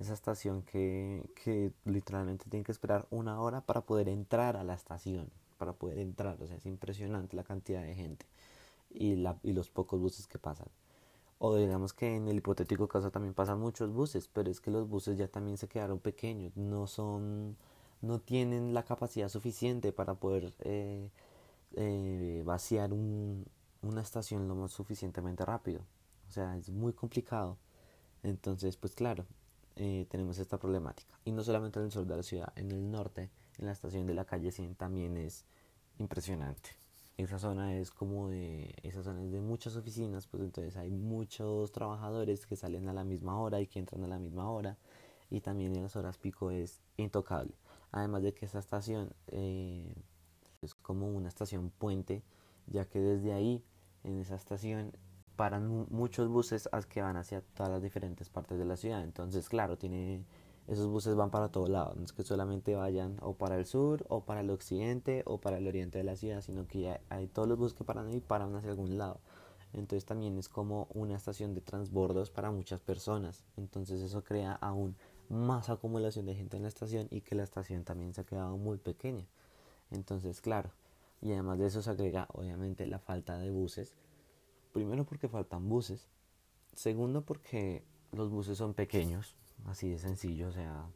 esa 0.00 0.14
estación 0.14 0.62
que, 0.62 1.28
que 1.44 1.72
literalmente 1.84 2.46
tienen 2.50 2.64
que 2.64 2.72
esperar 2.72 3.06
una 3.10 3.40
hora 3.40 3.60
para 3.62 3.82
poder 3.82 4.08
entrar 4.08 4.56
a 4.56 4.64
la 4.64 4.74
estación. 4.74 5.30
para 5.58 5.72
poder 5.72 5.98
entrar. 5.98 6.40
O 6.42 6.46
sea, 6.46 6.56
es 6.56 6.66
impresionante 6.66 7.36
la 7.36 7.44
cantidad 7.44 7.82
de 7.82 7.94
gente 7.94 8.26
y, 8.90 9.16
la, 9.16 9.38
y 9.42 9.52
los 9.52 9.70
pocos 9.70 10.00
buses 10.00 10.26
que 10.28 10.38
pasan. 10.38 10.68
O 11.38 11.56
digamos 11.56 11.92
que 11.94 12.16
en 12.16 12.28
el 12.28 12.38
hipotético 12.38 12.88
caso 12.88 13.10
también 13.10 13.34
pasan 13.34 13.60
muchos 13.60 13.92
buses, 13.92 14.28
pero 14.32 14.50
es 14.50 14.60
que 14.60 14.70
los 14.70 14.88
buses 14.88 15.18
ya 15.18 15.28
también 15.28 15.56
se 15.58 15.68
quedaron 15.68 16.00
pequeños, 16.00 16.56
no 16.56 16.86
son, 16.86 17.56
no 18.02 18.20
tienen 18.20 18.74
la 18.74 18.84
capacidad 18.84 19.28
suficiente 19.28 19.92
para 19.92 20.14
poder 20.14 20.52
eh, 20.60 21.10
eh, 21.76 22.42
vaciar 22.46 22.92
un, 22.92 23.46
una 23.82 24.02
estación 24.02 24.48
lo 24.48 24.54
más 24.56 24.72
suficientemente 24.72 25.44
rápido. 25.44 25.82
O 26.28 26.32
sea, 26.32 26.56
es 26.56 26.70
muy 26.70 26.92
complicado. 26.92 27.58
Entonces, 28.22 28.76
pues 28.76 28.94
claro, 28.94 29.26
eh, 29.80 30.06
tenemos 30.10 30.38
esta 30.38 30.58
problemática. 30.58 31.18
Y 31.24 31.30
no 31.30 31.44
solamente 31.44 31.78
en 31.78 31.84
el 31.86 31.92
sur 31.92 32.04
de 32.04 32.16
la 32.16 32.22
ciudad, 32.24 32.52
en 32.56 32.72
el 32.72 32.90
norte, 32.90 33.30
en 33.58 33.66
la 33.66 33.72
estación 33.72 34.06
de 34.06 34.14
la 34.14 34.24
calle 34.24 34.50
100 34.50 34.74
también 34.74 35.16
es 35.16 35.44
impresionante. 35.98 36.70
Esa 37.16 37.38
zona 37.38 37.76
es 37.76 37.92
como 37.92 38.28
de, 38.28 38.74
esa 38.82 39.04
zona 39.04 39.22
es 39.22 39.30
de 39.30 39.40
muchas 39.40 39.76
oficinas, 39.76 40.26
pues 40.26 40.42
entonces 40.42 40.76
hay 40.76 40.90
muchos 40.90 41.70
trabajadores 41.70 42.44
que 42.44 42.56
salen 42.56 42.88
a 42.88 42.92
la 42.92 43.04
misma 43.04 43.40
hora 43.40 43.60
y 43.60 43.68
que 43.68 43.78
entran 43.78 44.02
a 44.02 44.08
la 44.08 44.18
misma 44.18 44.50
hora. 44.50 44.76
Y 45.30 45.42
también 45.42 45.76
en 45.76 45.82
las 45.84 45.94
horas 45.94 46.18
pico 46.18 46.50
es 46.50 46.80
intocable. 46.96 47.54
Además 47.92 48.24
de 48.24 48.34
que 48.34 48.46
esa 48.46 48.58
estación 48.58 49.12
eh, 49.28 49.94
es 50.60 50.74
como 50.74 51.08
una 51.08 51.28
estación 51.28 51.70
puente, 51.70 52.24
ya 52.66 52.84
que 52.84 52.98
desde 52.98 53.32
ahí, 53.32 53.62
en 54.02 54.18
esa 54.18 54.34
estación, 54.34 54.92
paran 55.38 55.86
muchos 55.90 56.28
buses 56.28 56.68
que 56.88 57.00
van 57.00 57.16
hacia 57.16 57.42
todas 57.54 57.70
las 57.70 57.80
diferentes 57.80 58.28
partes 58.28 58.58
de 58.58 58.64
la 58.64 58.76
ciudad. 58.76 59.04
Entonces, 59.04 59.48
claro, 59.48 59.78
tiene 59.78 60.24
esos 60.66 60.88
buses 60.88 61.14
van 61.14 61.30
para 61.30 61.48
todos 61.48 61.68
lados, 61.68 61.96
no 61.96 62.04
es 62.04 62.12
que 62.12 62.24
solamente 62.24 62.74
vayan 62.74 63.16
o 63.22 63.34
para 63.34 63.54
el 63.54 63.64
sur 63.64 64.04
o 64.08 64.24
para 64.24 64.40
el 64.40 64.50
occidente 64.50 65.22
o 65.26 65.38
para 65.38 65.58
el 65.58 65.68
oriente 65.68 65.98
de 65.98 66.04
la 66.04 66.16
ciudad, 66.16 66.40
sino 66.40 66.66
que 66.66 67.00
hay, 67.08 67.28
todos 67.28 67.48
los 67.48 67.56
buses 67.56 67.78
que 67.78 67.84
paran 67.84 68.08
ahí 68.08 68.18
paran 68.20 68.56
hacia 68.56 68.70
algún 68.70 68.98
lado. 68.98 69.20
Entonces 69.72 70.04
también 70.04 70.36
es 70.38 70.48
como 70.48 70.88
una 70.92 71.14
estación 71.14 71.54
de 71.54 71.60
transbordos 71.60 72.30
para 72.30 72.50
muchas 72.50 72.80
personas. 72.80 73.44
Entonces 73.56 74.02
eso 74.02 74.24
crea 74.24 74.54
aún 74.54 74.96
más 75.28 75.70
acumulación 75.70 76.26
de 76.26 76.34
gente 76.34 76.56
en 76.56 76.64
la 76.64 76.68
estación 76.68 77.06
y 77.12 77.20
que 77.20 77.36
la 77.36 77.44
estación 77.44 77.84
también 77.84 78.12
se 78.12 78.22
ha 78.22 78.24
quedado 78.24 78.56
muy 78.56 78.78
pequeña. 78.78 79.28
Entonces, 79.92 80.40
claro, 80.40 80.72
y 81.22 81.30
además 81.30 81.60
de 81.60 81.66
eso 81.66 81.80
se 81.80 81.90
agrega 81.90 82.26
obviamente 82.32 82.88
la 82.88 82.98
falta 82.98 83.38
de 83.38 83.52
buses 83.52 83.94
Primero 84.72 85.04
porque 85.04 85.28
faltan 85.28 85.68
buses. 85.68 86.08
Segundo 86.74 87.24
porque 87.24 87.84
los 88.12 88.30
buses 88.30 88.58
son 88.58 88.74
pequeños, 88.74 89.36
así 89.66 89.90
de 89.90 89.98
sencillo, 89.98 90.48
o 90.48 90.52
sea, 90.52 90.86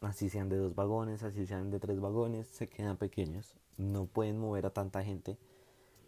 así 0.00 0.30
sean 0.30 0.48
de 0.48 0.56
dos 0.56 0.74
vagones, 0.74 1.22
así 1.22 1.46
sean 1.46 1.70
de 1.70 1.78
tres 1.78 2.00
vagones, 2.00 2.46
se 2.46 2.68
quedan 2.68 2.96
pequeños. 2.96 3.54
No 3.76 4.06
pueden 4.06 4.38
mover 4.38 4.66
a 4.66 4.70
tanta 4.70 5.02
gente. 5.04 5.38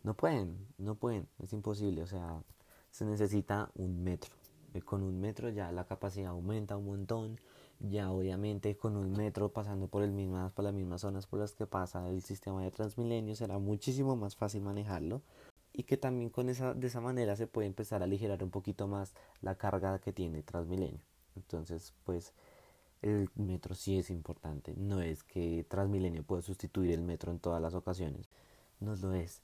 No 0.05 0.15
pueden, 0.15 0.57
no 0.79 0.95
pueden, 0.95 1.29
es 1.39 1.53
imposible, 1.53 2.03
o 2.03 2.07
sea, 2.07 2.43
se 2.91 3.05
necesita 3.05 3.71
un 3.75 4.03
metro. 4.03 4.35
Eh, 4.75 4.83
con 4.83 5.03
un 5.03 5.21
metro 5.21 5.49
ya 5.51 5.73
la 5.73 5.85
capacidad 5.85 6.31
aumenta 6.31 6.77
un 6.77 6.87
montón. 6.87 7.41
Ya 7.81 8.11
obviamente 8.11 8.77
con 8.77 8.97
un 8.97 9.13
metro 9.13 9.51
pasando 9.51 9.87
por, 9.87 10.03
el 10.03 10.11
mismas, 10.11 10.51
por 10.53 10.65
las 10.65 10.75
mismas 10.75 11.03
zonas 11.03 11.29
por 11.29 11.39
las 11.39 11.53
que 11.53 11.67
pasa 11.67 12.09
el 12.09 12.23
sistema 12.23 12.65
de 12.65 12.73
Transmilenio 12.73 13.37
será 13.37 13.59
muchísimo 13.59 14.17
más 14.17 14.35
fácil 14.35 14.63
manejarlo 14.63 15.23
y 15.79 15.85
que 15.85 15.97
también 15.97 16.29
con 16.29 16.49
esa, 16.49 16.75
de 16.75 16.89
esa 16.89 17.01
manera 17.01 17.37
se 17.37 17.47
puede 17.47 17.69
empezar 17.69 18.03
a 18.03 18.07
aligerar 18.07 18.43
un 18.43 18.51
poquito 18.51 18.89
más 18.89 19.15
la 19.43 19.55
carga 19.55 20.01
que 20.01 20.13
tiene 20.13 20.43
Transmilenio. 20.43 21.05
Entonces, 21.37 21.95
pues 22.03 22.33
el 23.01 23.31
metro 23.37 23.77
sí 23.77 23.97
es 23.97 24.11
importante. 24.11 24.75
No 24.77 25.01
es 25.01 25.23
que 25.23 25.65
Transmilenio 25.69 26.25
pueda 26.25 26.43
sustituir 26.43 26.91
el 26.91 27.03
metro 27.03 27.31
en 27.31 27.39
todas 27.39 27.63
las 27.63 27.75
ocasiones. 27.75 28.29
No 28.81 28.97
lo 28.97 29.13
es. 29.13 29.41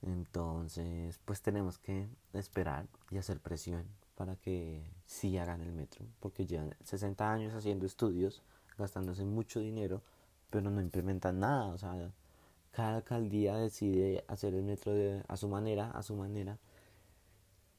Entonces, 0.00 1.20
pues 1.26 1.42
tenemos 1.42 1.76
que 1.76 2.08
esperar 2.32 2.86
y 3.10 3.18
hacer 3.18 3.38
presión 3.38 3.84
para 4.14 4.36
que 4.36 4.82
sí 5.04 5.36
hagan 5.36 5.60
el 5.60 5.72
metro. 5.72 6.06
Porque 6.20 6.46
llevan 6.46 6.74
60 6.84 7.30
años 7.30 7.52
haciendo 7.52 7.84
estudios, 7.84 8.42
gastándose 8.78 9.26
mucho 9.26 9.60
dinero, 9.60 10.00
pero 10.48 10.70
no 10.70 10.80
implementan 10.80 11.40
nada. 11.40 11.66
O 11.66 11.76
sea, 11.76 12.10
cada 12.76 12.96
alcaldía 12.96 13.56
decide 13.56 14.22
hacer 14.28 14.52
el 14.52 14.62
metro 14.62 14.92
de, 14.92 15.22
a 15.28 15.38
su 15.38 15.48
manera, 15.48 15.90
a 15.92 16.02
su 16.02 16.14
manera, 16.14 16.58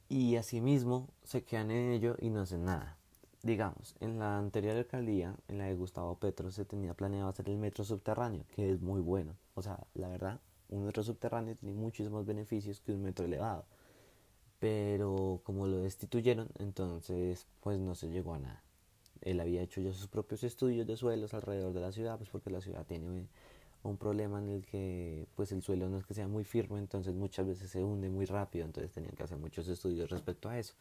y 0.09 0.37
asimismo 0.37 1.07
se 1.23 1.43
quedan 1.43 1.69
en 1.69 1.91
ello 1.91 2.15
y 2.19 2.31
no 2.31 2.41
hacen 2.41 2.65
nada. 2.65 2.97
Digamos, 3.43 3.95
en 3.99 4.17
la 4.17 4.39
anterior 4.39 4.75
alcaldía, 4.75 5.35
en 5.49 5.59
la 5.59 5.65
de 5.65 5.75
Gustavo 5.75 6.15
Petro, 6.15 6.49
se 6.49 6.65
tenía 6.65 6.95
planeado 6.95 7.29
hacer 7.29 7.47
el 7.47 7.57
metro 7.57 7.83
subterráneo, 7.83 8.43
que 8.55 8.71
es 8.71 8.81
muy 8.81 8.99
bueno. 8.99 9.35
O 9.53 9.61
sea, 9.61 9.85
la 9.93 10.07
verdad, 10.07 10.39
un 10.67 10.87
metro 10.87 11.03
subterráneo 11.03 11.55
tiene 11.55 11.75
muchísimos 11.75 12.25
beneficios 12.25 12.81
que 12.81 12.91
un 12.91 13.03
metro 13.03 13.25
elevado. 13.25 13.65
Pero 14.57 15.41
como 15.43 15.67
lo 15.67 15.77
destituyeron, 15.77 16.49
entonces 16.57 17.45
pues 17.61 17.77
no 17.77 17.93
se 17.93 18.09
llegó 18.09 18.33
a 18.33 18.39
nada. 18.39 18.63
Él 19.21 19.39
había 19.41 19.61
hecho 19.61 19.79
ya 19.79 19.93
sus 19.93 20.07
propios 20.07 20.43
estudios 20.43 20.87
de 20.87 20.97
suelos 20.97 21.35
alrededor 21.35 21.73
de 21.73 21.81
la 21.81 21.91
ciudad, 21.91 22.17
pues 22.17 22.31
porque 22.31 22.49
la 22.49 22.61
ciudad 22.61 22.83
tiene 22.87 23.27
un 23.89 23.97
problema 23.97 24.39
en 24.39 24.49
el 24.49 24.65
que 24.65 25.27
pues 25.35 25.51
el 25.51 25.61
suelo 25.61 25.89
no 25.89 25.97
es 25.97 26.05
que 26.05 26.13
sea 26.13 26.27
muy 26.27 26.43
firme, 26.43 26.79
entonces 26.79 27.13
muchas 27.13 27.47
veces 27.47 27.69
se 27.69 27.83
hunde 27.83 28.09
muy 28.09 28.25
rápido, 28.25 28.65
entonces 28.65 28.91
tenían 28.91 29.15
que 29.15 29.23
hacer 29.23 29.37
muchos 29.37 29.67
estudios 29.67 30.09
respecto 30.09 30.49
a 30.49 30.57
eso. 30.59 30.73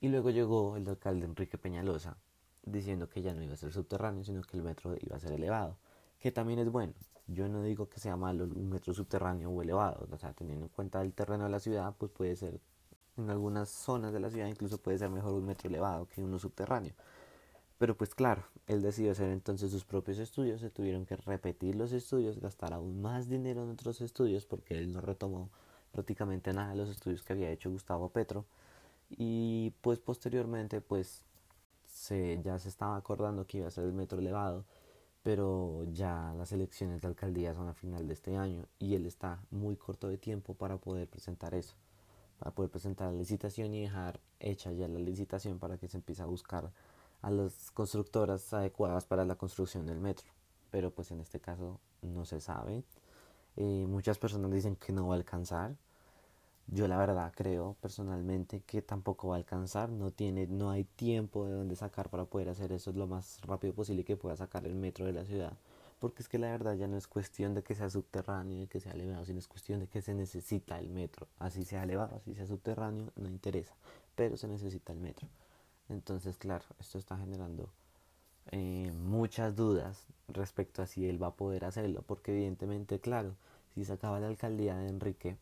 Y 0.00 0.08
luego 0.08 0.30
llegó 0.30 0.76
el 0.76 0.88
alcalde 0.88 1.26
Enrique 1.26 1.58
Peñalosa 1.58 2.16
diciendo 2.64 3.08
que 3.08 3.22
ya 3.22 3.34
no 3.34 3.42
iba 3.42 3.54
a 3.54 3.56
ser 3.56 3.72
subterráneo, 3.72 4.24
sino 4.24 4.42
que 4.42 4.56
el 4.56 4.62
metro 4.62 4.96
iba 5.00 5.16
a 5.16 5.20
ser 5.20 5.32
elevado, 5.32 5.76
que 6.20 6.32
también 6.32 6.58
es 6.58 6.70
bueno. 6.70 6.92
Yo 7.28 7.48
no 7.48 7.62
digo 7.62 7.88
que 7.88 7.98
sea 7.98 8.16
malo 8.16 8.44
un 8.44 8.68
metro 8.68 8.94
subterráneo 8.94 9.50
o 9.50 9.62
elevado, 9.62 10.06
o 10.10 10.18
sea, 10.18 10.32
teniendo 10.32 10.66
en 10.66 10.68
cuenta 10.70 11.02
el 11.02 11.12
terreno 11.12 11.44
de 11.44 11.50
la 11.50 11.60
ciudad, 11.60 11.94
pues 11.98 12.10
puede 12.12 12.36
ser 12.36 12.60
en 13.16 13.30
algunas 13.30 13.70
zonas 13.70 14.12
de 14.12 14.20
la 14.20 14.30
ciudad 14.30 14.46
incluso 14.46 14.78
puede 14.78 14.98
ser 14.98 15.10
mejor 15.10 15.32
un 15.32 15.46
metro 15.46 15.68
elevado 15.68 16.06
que 16.06 16.22
uno 16.22 16.38
subterráneo. 16.38 16.92
Pero 17.78 17.96
pues 17.96 18.14
claro, 18.14 18.44
él 18.66 18.82
decidió 18.82 19.12
hacer 19.12 19.30
entonces 19.30 19.70
sus 19.70 19.84
propios 19.84 20.18
estudios, 20.18 20.60
se 20.60 20.70
tuvieron 20.70 21.04
que 21.06 21.16
repetir 21.16 21.74
los 21.76 21.92
estudios, 21.92 22.40
gastar 22.40 22.72
aún 22.72 23.02
más 23.02 23.28
dinero 23.28 23.62
en 23.64 23.70
otros 23.70 24.00
estudios 24.00 24.46
porque 24.46 24.78
él 24.78 24.92
no 24.92 25.00
retomó 25.00 25.50
prácticamente 25.92 26.52
nada 26.52 26.70
de 26.70 26.76
los 26.76 26.88
estudios 26.88 27.22
que 27.22 27.32
había 27.34 27.50
hecho 27.50 27.70
Gustavo 27.70 28.08
Petro. 28.10 28.44
Y 29.10 29.72
pues 29.82 29.98
posteriormente 30.00 30.80
pues 30.80 31.22
se, 31.86 32.40
ya 32.42 32.58
se 32.58 32.68
estaba 32.68 32.96
acordando 32.96 33.46
que 33.46 33.58
iba 33.58 33.68
a 33.68 33.70
ser 33.70 33.84
el 33.84 33.92
metro 33.92 34.18
elevado 34.18 34.64
pero 35.26 35.82
ya 35.92 36.32
las 36.38 36.52
elecciones 36.52 37.02
de 37.02 37.08
alcaldía 37.08 37.52
son 37.52 37.66
a 37.66 37.74
final 37.74 38.06
de 38.06 38.14
este 38.14 38.36
año 38.36 38.64
y 38.78 38.94
él 38.94 39.06
está 39.06 39.42
muy 39.50 39.74
corto 39.74 40.06
de 40.06 40.18
tiempo 40.18 40.54
para 40.54 40.76
poder 40.76 41.08
presentar 41.08 41.52
eso, 41.52 41.74
para 42.38 42.52
poder 42.54 42.70
presentar 42.70 43.10
la 43.10 43.18
licitación 43.18 43.74
y 43.74 43.80
dejar 43.80 44.20
hecha 44.38 44.70
ya 44.70 44.86
la 44.86 45.00
licitación 45.00 45.58
para 45.58 45.78
que 45.78 45.88
se 45.88 45.96
empiece 45.96 46.22
a 46.22 46.26
buscar 46.26 46.70
a 47.22 47.30
las 47.30 47.70
constructoras 47.72 48.52
adecuadas 48.52 49.06
para 49.06 49.24
la 49.24 49.36
construcción 49.36 49.86
del 49.86 50.00
metro. 50.00 50.26
Pero 50.70 50.90
pues 50.90 51.10
en 51.10 51.20
este 51.20 51.40
caso 51.40 51.80
no 52.02 52.24
se 52.24 52.40
sabe. 52.40 52.84
Eh, 53.56 53.86
muchas 53.88 54.18
personas 54.18 54.50
dicen 54.50 54.76
que 54.76 54.92
no 54.92 55.08
va 55.08 55.14
a 55.14 55.18
alcanzar. 55.18 55.76
Yo 56.68 56.88
la 56.88 56.98
verdad 56.98 57.32
creo 57.34 57.76
personalmente 57.80 58.60
que 58.66 58.82
tampoco 58.82 59.28
va 59.28 59.36
a 59.36 59.38
alcanzar. 59.38 59.88
No 59.88 60.10
tiene, 60.10 60.46
no 60.46 60.70
hay 60.70 60.84
tiempo 60.84 61.46
de 61.46 61.52
dónde 61.52 61.76
sacar 61.76 62.10
para 62.10 62.24
poder 62.24 62.48
hacer 62.48 62.72
eso 62.72 62.92
lo 62.92 63.06
más 63.06 63.40
rápido 63.42 63.72
posible 63.74 64.04
que 64.04 64.16
pueda 64.16 64.36
sacar 64.36 64.66
el 64.66 64.74
metro 64.74 65.06
de 65.06 65.12
la 65.12 65.24
ciudad. 65.24 65.56
Porque 66.00 66.22
es 66.22 66.28
que 66.28 66.38
la 66.38 66.50
verdad 66.50 66.74
ya 66.74 66.88
no 66.88 66.96
es 66.96 67.06
cuestión 67.06 67.54
de 67.54 67.62
que 67.62 67.74
sea 67.74 67.88
subterráneo, 67.88 68.60
de 68.60 68.66
que 68.66 68.80
sea 68.80 68.92
elevado, 68.92 69.24
sino 69.24 69.38
es 69.38 69.48
cuestión 69.48 69.80
de 69.80 69.86
que 69.86 70.02
se 70.02 70.12
necesita 70.14 70.78
el 70.78 70.90
metro. 70.90 71.26
Así 71.38 71.64
sea 71.64 71.84
elevado, 71.84 72.16
así 72.16 72.34
sea 72.34 72.46
subterráneo, 72.46 73.12
no 73.16 73.28
interesa. 73.28 73.74
Pero 74.14 74.36
se 74.36 74.48
necesita 74.48 74.92
el 74.92 74.98
metro. 75.00 75.28
Entonces, 75.88 76.36
claro, 76.36 76.64
esto 76.80 76.98
está 76.98 77.16
generando 77.16 77.68
eh, 78.52 78.92
muchas 79.04 79.56
dudas 79.56 80.06
respecto 80.28 80.82
a 80.82 80.86
si 80.86 81.08
él 81.08 81.22
va 81.22 81.28
a 81.28 81.34
poder 81.36 81.64
hacerlo, 81.64 82.02
porque 82.06 82.32
evidentemente, 82.32 83.00
claro, 83.00 83.34
si 83.74 83.84
se 83.84 83.92
acaba 83.92 84.20
la 84.20 84.28
alcaldía 84.28 84.76
de 84.76 84.88
Enrique 84.88 85.36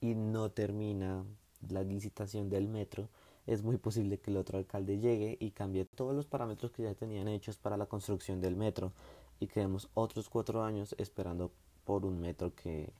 y 0.00 0.14
no 0.14 0.50
termina 0.50 1.24
la 1.68 1.82
licitación 1.82 2.48
del 2.48 2.68
metro, 2.68 3.08
es 3.46 3.62
muy 3.62 3.78
posible 3.78 4.18
que 4.18 4.30
el 4.30 4.36
otro 4.36 4.58
alcalde 4.58 4.98
llegue 4.98 5.36
y 5.40 5.50
cambie 5.50 5.84
todos 5.84 6.14
los 6.14 6.26
parámetros 6.26 6.72
que 6.72 6.84
ya 6.84 6.94
tenían 6.94 7.28
hechos 7.28 7.58
para 7.58 7.76
la 7.76 7.86
construcción 7.86 8.40
del 8.40 8.56
metro 8.56 8.92
y 9.40 9.46
quedemos 9.46 9.88
otros 9.94 10.28
cuatro 10.28 10.62
años 10.62 10.94
esperando 10.98 11.50
por 11.84 12.04
un 12.04 12.20
metro 12.20 12.54
que, 12.54 12.92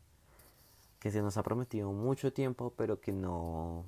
que 0.98 1.10
se 1.10 1.22
nos 1.22 1.36
ha 1.36 1.42
prometido 1.42 1.92
mucho 1.92 2.32
tiempo, 2.32 2.72
pero 2.76 3.00
que 3.00 3.12
no, 3.12 3.84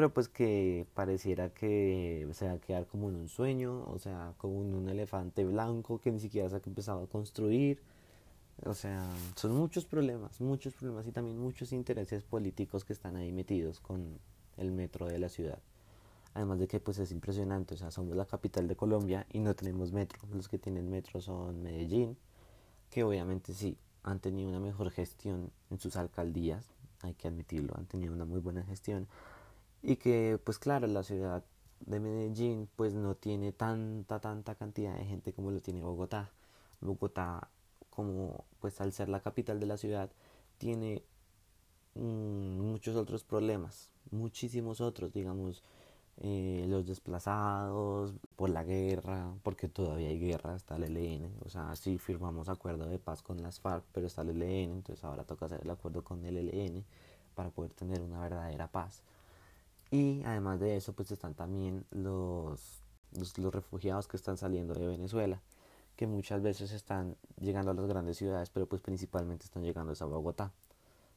pero 0.00 0.14
pues 0.14 0.30
que 0.30 0.86
pareciera 0.94 1.50
que 1.50 2.26
se 2.32 2.46
va 2.46 2.52
a 2.52 2.58
quedar 2.58 2.86
como 2.86 3.10
en 3.10 3.16
un 3.16 3.28
sueño, 3.28 3.84
o 3.84 3.98
sea, 3.98 4.32
como 4.38 4.62
en 4.62 4.74
un 4.74 4.88
elefante 4.88 5.44
blanco 5.44 6.00
que 6.00 6.10
ni 6.10 6.18
siquiera 6.18 6.48
se 6.48 6.56
ha 6.56 6.62
empezado 6.64 7.02
a 7.02 7.06
construir. 7.06 7.82
O 8.64 8.72
sea, 8.72 9.06
son 9.34 9.54
muchos 9.54 9.84
problemas, 9.84 10.40
muchos 10.40 10.72
problemas 10.72 11.06
y 11.06 11.12
también 11.12 11.38
muchos 11.38 11.74
intereses 11.74 12.22
políticos 12.22 12.82
que 12.86 12.94
están 12.94 13.14
ahí 13.16 13.30
metidos 13.30 13.78
con 13.78 14.18
el 14.56 14.72
metro 14.72 15.04
de 15.04 15.18
la 15.18 15.28
ciudad. 15.28 15.58
Además 16.32 16.60
de 16.60 16.66
que 16.66 16.80
pues 16.80 16.98
es 16.98 17.12
impresionante, 17.12 17.74
o 17.74 17.76
sea, 17.76 17.90
somos 17.90 18.16
la 18.16 18.24
capital 18.24 18.68
de 18.68 18.76
Colombia 18.76 19.26
y 19.34 19.40
no 19.40 19.54
tenemos 19.54 19.92
metro. 19.92 20.22
Los 20.32 20.48
que 20.48 20.56
tienen 20.56 20.88
metro 20.88 21.20
son 21.20 21.62
Medellín, 21.62 22.16
que 22.88 23.04
obviamente 23.04 23.52
sí, 23.52 23.76
han 24.02 24.18
tenido 24.18 24.48
una 24.48 24.60
mejor 24.60 24.90
gestión 24.92 25.50
en 25.68 25.78
sus 25.78 25.96
alcaldías, 25.96 26.70
hay 27.02 27.12
que 27.12 27.28
admitirlo, 27.28 27.74
han 27.76 27.84
tenido 27.84 28.14
una 28.14 28.24
muy 28.24 28.40
buena 28.40 28.62
gestión 28.62 29.06
y 29.82 29.96
que 29.96 30.38
pues 30.44 30.58
claro, 30.58 30.86
la 30.86 31.02
ciudad 31.02 31.44
de 31.80 32.00
Medellín 32.00 32.68
pues 32.76 32.94
no 32.94 33.14
tiene 33.14 33.52
tanta 33.52 34.20
tanta 34.20 34.54
cantidad 34.54 34.96
de 34.96 35.04
gente 35.04 35.32
como 35.32 35.50
lo 35.50 35.60
tiene 35.60 35.82
Bogotá. 35.82 36.30
Bogotá 36.80 37.48
como 37.90 38.44
pues 38.60 38.80
al 38.80 38.92
ser 38.92 39.08
la 39.08 39.20
capital 39.20 39.60
de 39.60 39.66
la 39.66 39.76
ciudad 39.76 40.10
tiene 40.58 41.02
mm, 41.94 42.60
muchos 42.60 42.96
otros 42.96 43.24
problemas, 43.24 43.90
muchísimos 44.10 44.80
otros, 44.80 45.12
digamos 45.12 45.62
eh, 46.22 46.66
los 46.68 46.86
desplazados 46.86 48.12
por 48.36 48.50
la 48.50 48.62
guerra, 48.62 49.32
porque 49.42 49.68
todavía 49.68 50.08
hay 50.08 50.18
guerra, 50.18 50.54
está 50.54 50.76
el 50.76 50.84
ELN, 50.84 51.32
o 51.44 51.48
sea, 51.48 51.74
sí 51.76 51.96
firmamos 51.98 52.48
acuerdo 52.50 52.86
de 52.86 52.98
paz 52.98 53.22
con 53.22 53.40
las 53.42 53.58
FARC, 53.60 53.84
pero 53.92 54.06
está 54.06 54.20
el 54.22 54.30
ELN, 54.30 54.72
entonces 54.72 55.02
ahora 55.04 55.24
toca 55.24 55.46
hacer 55.46 55.60
el 55.62 55.70
acuerdo 55.70 56.04
con 56.04 56.24
el 56.26 56.36
ELN 56.36 56.84
para 57.34 57.50
poder 57.50 57.72
tener 57.72 58.02
una 58.02 58.20
verdadera 58.20 58.68
paz. 58.68 59.02
Y 59.90 60.22
además 60.24 60.60
de 60.60 60.76
eso, 60.76 60.92
pues 60.92 61.10
están 61.10 61.34
también 61.34 61.84
los, 61.90 62.82
los, 63.12 63.54
refugiados 63.54 64.06
que 64.06 64.16
están 64.16 64.36
saliendo 64.36 64.74
de 64.74 64.86
Venezuela, 64.86 65.40
que 65.96 66.06
muchas 66.06 66.42
veces 66.42 66.72
están 66.72 67.16
llegando 67.40 67.72
a 67.72 67.74
las 67.74 67.86
grandes 67.86 68.16
ciudades, 68.16 68.50
pero 68.50 68.66
pues 68.66 68.82
principalmente 68.82 69.44
están 69.44 69.64
llegando 69.64 69.92
a 69.98 70.04
Bogotá, 70.04 70.52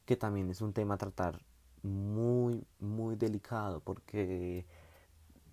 que 0.04 0.16
también 0.16 0.50
es 0.50 0.60
un 0.60 0.72
tema 0.72 0.94
a 0.94 0.98
tratar 0.98 1.40
muy, 1.82 2.66
muy 2.80 3.14
delicado, 3.14 3.80
porque 3.80 4.66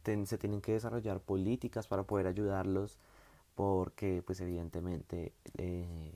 se 0.03 0.37
tienen 0.37 0.61
que 0.61 0.73
desarrollar 0.73 1.19
políticas 1.19 1.87
para 1.87 2.03
poder 2.03 2.25
ayudarlos 2.25 2.97
porque 3.53 4.23
pues 4.25 4.41
evidentemente 4.41 5.33
eh, 5.57 6.13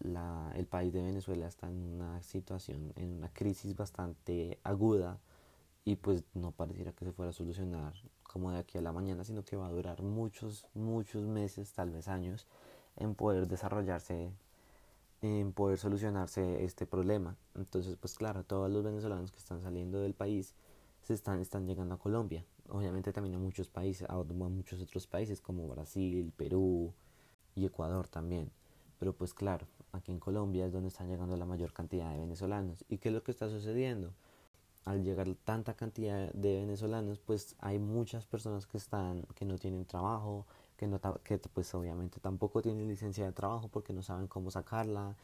la, 0.00 0.52
el 0.54 0.66
país 0.66 0.92
de 0.92 1.02
Venezuela 1.02 1.46
está 1.46 1.68
en 1.68 1.76
una 1.76 2.22
situación, 2.22 2.92
en 2.96 3.12
una 3.12 3.28
crisis 3.28 3.76
bastante 3.76 4.58
aguda 4.62 5.18
y 5.86 5.96
pues 5.96 6.22
no 6.34 6.52
pareciera 6.52 6.92
que 6.92 7.06
se 7.06 7.12
fuera 7.12 7.30
a 7.30 7.32
solucionar 7.32 7.94
como 8.22 8.50
de 8.50 8.58
aquí 8.58 8.76
a 8.76 8.82
la 8.82 8.92
mañana, 8.92 9.24
sino 9.24 9.42
que 9.42 9.56
va 9.56 9.68
a 9.68 9.72
durar 9.72 10.02
muchos, 10.02 10.66
muchos 10.74 11.24
meses, 11.26 11.72
tal 11.72 11.90
vez 11.90 12.08
años, 12.08 12.46
en 12.96 13.14
poder 13.14 13.48
desarrollarse, 13.48 14.30
en 15.22 15.52
poder 15.54 15.78
solucionarse 15.78 16.62
este 16.64 16.84
problema. 16.84 17.38
Entonces, 17.54 17.96
pues 17.96 18.14
claro, 18.18 18.44
todos 18.44 18.70
los 18.70 18.84
venezolanos 18.84 19.32
que 19.32 19.38
están 19.38 19.62
saliendo 19.62 20.00
del 20.00 20.12
país 20.12 20.54
se 21.00 21.14
están, 21.14 21.40
están 21.40 21.66
llegando 21.66 21.94
a 21.94 21.98
Colombia 21.98 22.44
obviamente 22.68 23.12
también 23.12 23.34
a 23.34 23.38
muchos 23.38 23.68
países, 23.68 24.08
a 24.08 24.16
muchos 24.22 24.80
otros 24.80 25.06
países 25.06 25.40
como 25.40 25.68
Brasil, 25.68 26.32
Perú 26.36 26.92
y 27.54 27.64
Ecuador 27.66 28.08
también. 28.08 28.50
Pero 28.98 29.12
pues 29.14 29.34
claro, 29.34 29.66
aquí 29.92 30.12
en 30.12 30.18
Colombia 30.18 30.66
es 30.66 30.72
donde 30.72 30.88
están 30.88 31.08
llegando 31.08 31.36
la 31.36 31.44
mayor 31.44 31.72
cantidad 31.72 32.10
de 32.12 32.18
venezolanos. 32.18 32.84
¿Y 32.88 32.98
qué 32.98 33.08
es 33.08 33.14
lo 33.14 33.22
que 33.22 33.30
está 33.30 33.48
sucediendo? 33.48 34.12
Al 34.86 35.02
llegar 35.04 35.28
tanta 35.44 35.74
cantidad 35.74 36.32
de 36.32 36.56
venezolanos, 36.60 37.18
pues 37.20 37.56
hay 37.60 37.78
muchas 37.78 38.24
personas 38.26 38.66
que 38.66 38.78
están 38.78 39.24
que 39.34 39.44
no 39.44 39.58
tienen 39.58 39.84
trabajo, 39.84 40.46
que 40.78 40.86
no 40.86 41.00
que 41.24 41.38
pues 41.38 41.74
obviamente 41.74 42.20
tampoco 42.20 42.62
tienen 42.62 42.88
licencia 42.88 43.26
de 43.26 43.32
trabajo 43.32 43.68
porque 43.68 43.92
no 43.92 44.02
saben 44.02 44.28
cómo 44.28 44.50
sacarla, 44.50 45.16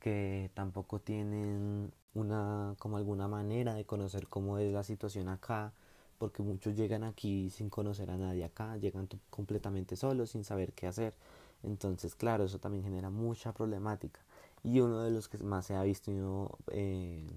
que 0.00 0.50
tampoco 0.54 1.00
tienen 1.00 1.92
una 2.14 2.74
como 2.78 2.96
alguna 2.98 3.28
manera 3.28 3.74
de 3.74 3.84
conocer 3.86 4.28
cómo 4.28 4.58
es 4.58 4.72
la 4.72 4.82
situación 4.84 5.28
acá 5.28 5.72
porque 6.18 6.42
muchos 6.42 6.74
llegan 6.76 7.04
aquí 7.04 7.50
sin 7.50 7.70
conocer 7.70 8.10
a 8.10 8.16
nadie 8.16 8.44
acá, 8.44 8.76
llegan 8.78 9.08
completamente 9.30 9.96
solos, 9.96 10.30
sin 10.30 10.44
saber 10.44 10.72
qué 10.72 10.86
hacer. 10.86 11.14
Entonces, 11.62 12.14
claro, 12.14 12.44
eso 12.44 12.58
también 12.58 12.84
genera 12.84 13.10
mucha 13.10 13.52
problemática. 13.52 14.20
Y 14.62 14.80
uno 14.80 15.00
de 15.02 15.10
los 15.10 15.28
que 15.28 15.38
más 15.38 15.66
se 15.66 15.74
ha 15.74 15.82
visto 15.82 16.58
eh, 16.70 17.28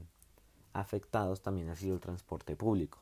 afectados 0.79 1.41
también 1.41 1.69
ha 1.69 1.75
sido 1.75 1.95
el 1.95 1.99
transporte 1.99 2.55
público. 2.55 2.99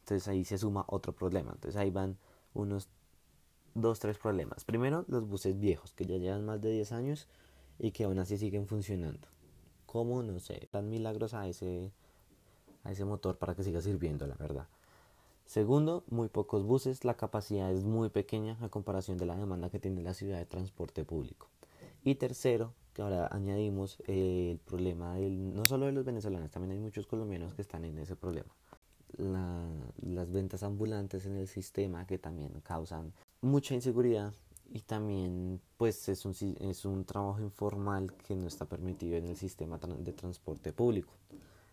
Entonces 0.00 0.26
ahí 0.28 0.44
se 0.44 0.58
suma 0.58 0.84
otro 0.88 1.14
problema. 1.14 1.52
Entonces 1.52 1.76
ahí 1.76 1.90
van 1.90 2.16
unos 2.54 2.88
dos, 3.74 4.00
tres 4.00 4.18
problemas. 4.18 4.64
Primero, 4.64 5.04
los 5.08 5.28
buses 5.28 5.58
viejos, 5.60 5.92
que 5.92 6.06
ya 6.06 6.16
llevan 6.16 6.44
más 6.46 6.60
de 6.60 6.72
10 6.72 6.92
años 6.92 7.28
y 7.78 7.92
que 7.92 8.04
aún 8.04 8.18
así 8.18 8.38
siguen 8.38 8.66
funcionando. 8.66 9.28
¿Cómo? 9.86 10.22
No 10.22 10.38
sé. 10.40 10.68
Dan 10.72 10.88
milagros 10.88 11.34
a 11.34 11.46
ese, 11.46 11.92
a 12.84 12.92
ese 12.92 13.04
motor 13.04 13.36
para 13.36 13.54
que 13.54 13.62
siga 13.62 13.80
sirviendo, 13.80 14.26
la 14.26 14.36
verdad. 14.36 14.66
Segundo, 15.44 16.04
muy 16.08 16.28
pocos 16.28 16.64
buses, 16.64 17.04
la 17.04 17.14
capacidad 17.14 17.70
es 17.72 17.84
muy 17.84 18.10
pequeña 18.10 18.58
a 18.60 18.68
comparación 18.68 19.16
de 19.16 19.26
la 19.26 19.36
demanda 19.36 19.70
que 19.70 19.78
tiene 19.78 20.02
la 20.02 20.12
ciudad 20.12 20.38
de 20.38 20.44
transporte 20.44 21.04
público. 21.04 21.48
Y 22.04 22.16
tercero, 22.16 22.74
que 22.98 23.02
ahora 23.02 23.28
añadimos 23.30 23.96
eh, 24.08 24.50
el 24.50 24.58
problema 24.58 25.14
del, 25.14 25.54
no 25.54 25.64
solo 25.66 25.86
de 25.86 25.92
los 25.92 26.04
venezolanos, 26.04 26.50
también 26.50 26.72
hay 26.72 26.80
muchos 26.80 27.06
colombianos 27.06 27.54
que 27.54 27.62
están 27.62 27.84
en 27.84 27.96
ese 27.96 28.16
problema. 28.16 28.52
las 30.02 30.32
ventas 30.32 30.64
ambulantes 30.64 31.24
en 31.24 31.36
el 31.36 31.46
sistema 31.46 32.08
que 32.08 32.18
también 32.18 32.50
causan 32.64 33.12
mucha 33.40 33.76
inseguridad 33.76 34.32
y 34.72 34.80
también 34.80 35.60
pues 35.76 36.08
es 36.08 36.24
un, 36.24 36.34
es 36.58 36.84
un 36.84 37.04
trabajo 37.04 37.40
informal 37.40 38.12
que 38.14 38.34
no 38.34 38.48
está 38.48 38.64
permitido 38.64 39.16
en 39.16 39.26
el 39.26 39.36
sistema 39.36 39.78
de 39.78 40.12
transporte 40.12 40.72
público. 40.72 41.12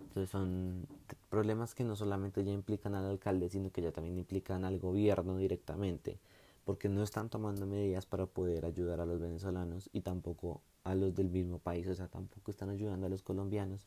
Entonces 0.02 0.30
son 0.30 0.86
problemas 1.32 1.74
que 1.74 1.84
no 1.84 1.96
solamente 1.96 2.44
ya 2.44 2.52
implican 2.52 2.94
al 2.94 3.06
alcalde, 3.06 3.50
sino 3.50 3.72
que 3.72 3.82
ya 3.82 3.92
también 3.92 4.20
implican 4.20 4.64
al 4.64 4.78
gobierno 4.78 5.38
directamente, 5.38 6.20
porque 6.66 6.88
no 6.88 7.02
están 7.02 7.30
tomando 7.30 7.66
medidas 7.66 8.06
para 8.06 8.28
poder 8.28 8.64
ayudar 8.64 9.00
a 9.00 9.08
los 9.08 9.20
venezolanos 9.20 9.90
y 9.92 10.02
tampoco 10.02 10.62
a 10.86 10.96
los 10.96 11.14
del 11.16 11.30
mismo 11.30 11.60
país, 11.60 11.88
o 11.88 11.96
sea, 11.96 12.08
tampoco 12.08 12.52
están 12.52 12.70
ayudando 12.70 13.08
a 13.08 13.10
los 13.10 13.22
colombianos, 13.22 13.86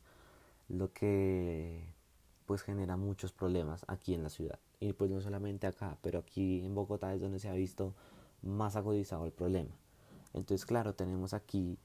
lo 0.67 0.93
que 0.93 1.83
pues 2.45 2.61
genera 2.61 2.97
muchos 2.97 3.31
problemas 3.31 3.85
aquí 3.87 4.13
en 4.13 4.23
la 4.23 4.29
ciudad. 4.29 4.59
Y 4.79 4.93
pues 4.93 5.09
no 5.09 5.21
solamente 5.21 5.65
acá, 5.65 5.97
pero 6.01 6.19
aquí 6.19 6.63
en 6.63 6.75
Bogotá 6.75 7.13
es 7.13 7.21
donde 7.21 7.39
se 7.39 7.49
ha 7.49 7.53
visto 7.53 7.93
más 8.41 8.75
agudizado 8.75 9.25
el 9.25 9.31
problema. 9.31 9.71
Entonces, 10.33 10.65
claro, 10.65 10.93
tenemos 10.93 11.33
aquí 11.33 11.77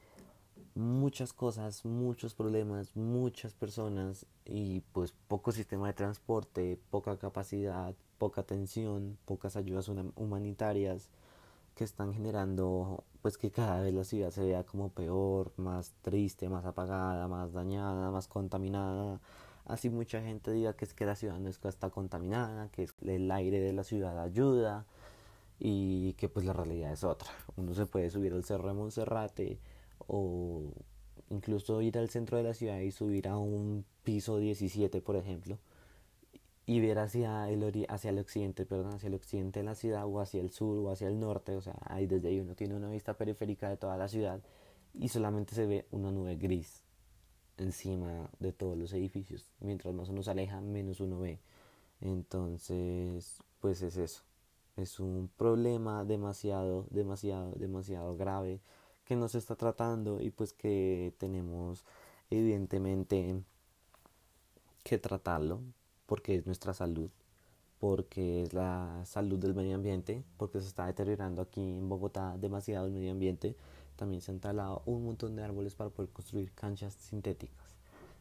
muchas 0.74 1.32
cosas, 1.32 1.84
muchos 1.84 2.34
problemas, 2.34 2.96
muchas 2.96 3.54
personas 3.54 4.26
y 4.44 4.80
pues 4.92 5.14
poco 5.28 5.52
sistema 5.52 5.86
de 5.86 5.94
transporte, 5.94 6.78
poca 6.90 7.16
capacidad, 7.18 7.94
poca 8.18 8.40
atención, 8.40 9.16
pocas 9.24 9.56
ayudas 9.56 9.88
humanitarias 10.16 11.08
que 11.74 11.84
están 11.84 12.12
generando 12.12 13.04
pues 13.22 13.38
que 13.38 13.50
cada 13.50 13.80
vez 13.80 13.94
la 13.94 14.04
ciudad 14.04 14.30
se 14.30 14.44
vea 14.44 14.64
como 14.64 14.90
peor, 14.90 15.52
más 15.56 15.94
triste, 16.02 16.48
más 16.48 16.64
apagada, 16.66 17.26
más 17.26 17.52
dañada, 17.52 18.10
más 18.10 18.28
contaminada. 18.28 19.20
Así 19.64 19.88
mucha 19.88 20.20
gente 20.20 20.52
diga 20.52 20.74
que 20.74 20.84
es 20.84 20.92
que 20.92 21.06
la 21.06 21.16
ciudad 21.16 21.38
no 21.38 21.48
es 21.48 21.58
que 21.58 21.68
está 21.68 21.90
contaminada, 21.90 22.68
que 22.70 22.82
es 22.82 22.94
el 23.00 23.30
aire 23.30 23.60
de 23.60 23.72
la 23.72 23.82
ciudad 23.82 24.18
ayuda 24.20 24.84
y 25.58 26.12
que 26.14 26.28
pues 26.28 26.44
la 26.44 26.52
realidad 26.52 26.92
es 26.92 27.02
otra. 27.02 27.30
Uno 27.56 27.74
se 27.74 27.86
puede 27.86 28.10
subir 28.10 28.34
al 28.34 28.44
cerro 28.44 28.68
de 28.68 28.74
Monserrate 28.74 29.58
o 30.06 30.64
incluso 31.30 31.80
ir 31.80 31.98
al 31.98 32.10
centro 32.10 32.36
de 32.36 32.44
la 32.44 32.54
ciudad 32.54 32.80
y 32.80 32.90
subir 32.90 33.28
a 33.28 33.38
un 33.38 33.84
piso 34.02 34.38
17, 34.38 35.00
por 35.00 35.16
ejemplo, 35.16 35.58
y 36.66 36.80
ver 36.80 36.98
hacia 36.98 37.50
el, 37.50 37.86
hacia 37.88 38.10
el 38.10 38.18
occidente, 38.18 38.64
perdón, 38.64 38.94
hacia 38.94 39.08
el 39.08 39.14
occidente 39.14 39.60
de 39.60 39.64
la 39.64 39.74
ciudad 39.74 40.06
o 40.06 40.20
hacia 40.20 40.40
el 40.40 40.50
sur 40.50 40.78
o 40.78 40.90
hacia 40.90 41.08
el 41.08 41.20
norte, 41.20 41.56
o 41.56 41.60
sea, 41.60 41.76
ahí 41.86 42.06
desde 42.06 42.28
ahí 42.28 42.40
uno 42.40 42.54
tiene 42.54 42.74
una 42.74 42.88
vista 42.88 43.14
periférica 43.14 43.68
de 43.68 43.76
toda 43.76 43.96
la 43.96 44.08
ciudad 44.08 44.40
y 44.94 45.08
solamente 45.08 45.54
se 45.54 45.66
ve 45.66 45.86
una 45.90 46.10
nube 46.10 46.36
gris 46.36 46.82
encima 47.58 48.30
de 48.38 48.52
todos 48.52 48.76
los 48.78 48.92
edificios. 48.92 49.50
Mientras 49.60 49.94
más 49.94 50.08
uno 50.08 50.22
se 50.22 50.30
aleja, 50.30 50.60
menos 50.60 51.00
uno 51.00 51.20
ve. 51.20 51.38
Entonces, 52.00 53.38
pues 53.60 53.82
es 53.82 53.96
eso. 53.96 54.22
Es 54.76 55.00
un 55.00 55.30
problema 55.36 56.04
demasiado, 56.04 56.86
demasiado, 56.90 57.52
demasiado 57.56 58.16
grave 58.16 58.60
que 59.04 59.16
nos 59.16 59.34
está 59.34 59.54
tratando 59.56 60.20
y 60.20 60.30
pues 60.30 60.52
que 60.52 61.14
tenemos 61.18 61.84
evidentemente 62.30 63.42
que 64.82 64.98
tratarlo 64.98 65.60
porque 66.06 66.36
es 66.36 66.46
nuestra 66.46 66.74
salud, 66.74 67.10
porque 67.78 68.42
es 68.42 68.52
la 68.52 69.02
salud 69.04 69.38
del 69.38 69.54
medio 69.54 69.74
ambiente, 69.74 70.24
porque 70.36 70.60
se 70.60 70.68
está 70.68 70.86
deteriorando 70.86 71.42
aquí 71.42 71.60
en 71.60 71.88
Bogotá 71.88 72.36
demasiado 72.38 72.86
el 72.86 72.92
medio 72.92 73.12
ambiente. 73.12 73.56
También 73.96 74.22
se 74.22 74.32
han 74.32 74.40
talado 74.40 74.82
un 74.86 75.04
montón 75.04 75.36
de 75.36 75.44
árboles 75.44 75.74
para 75.74 75.90
poder 75.90 76.10
construir 76.10 76.52
canchas 76.52 76.94
sintéticas. 76.94 77.76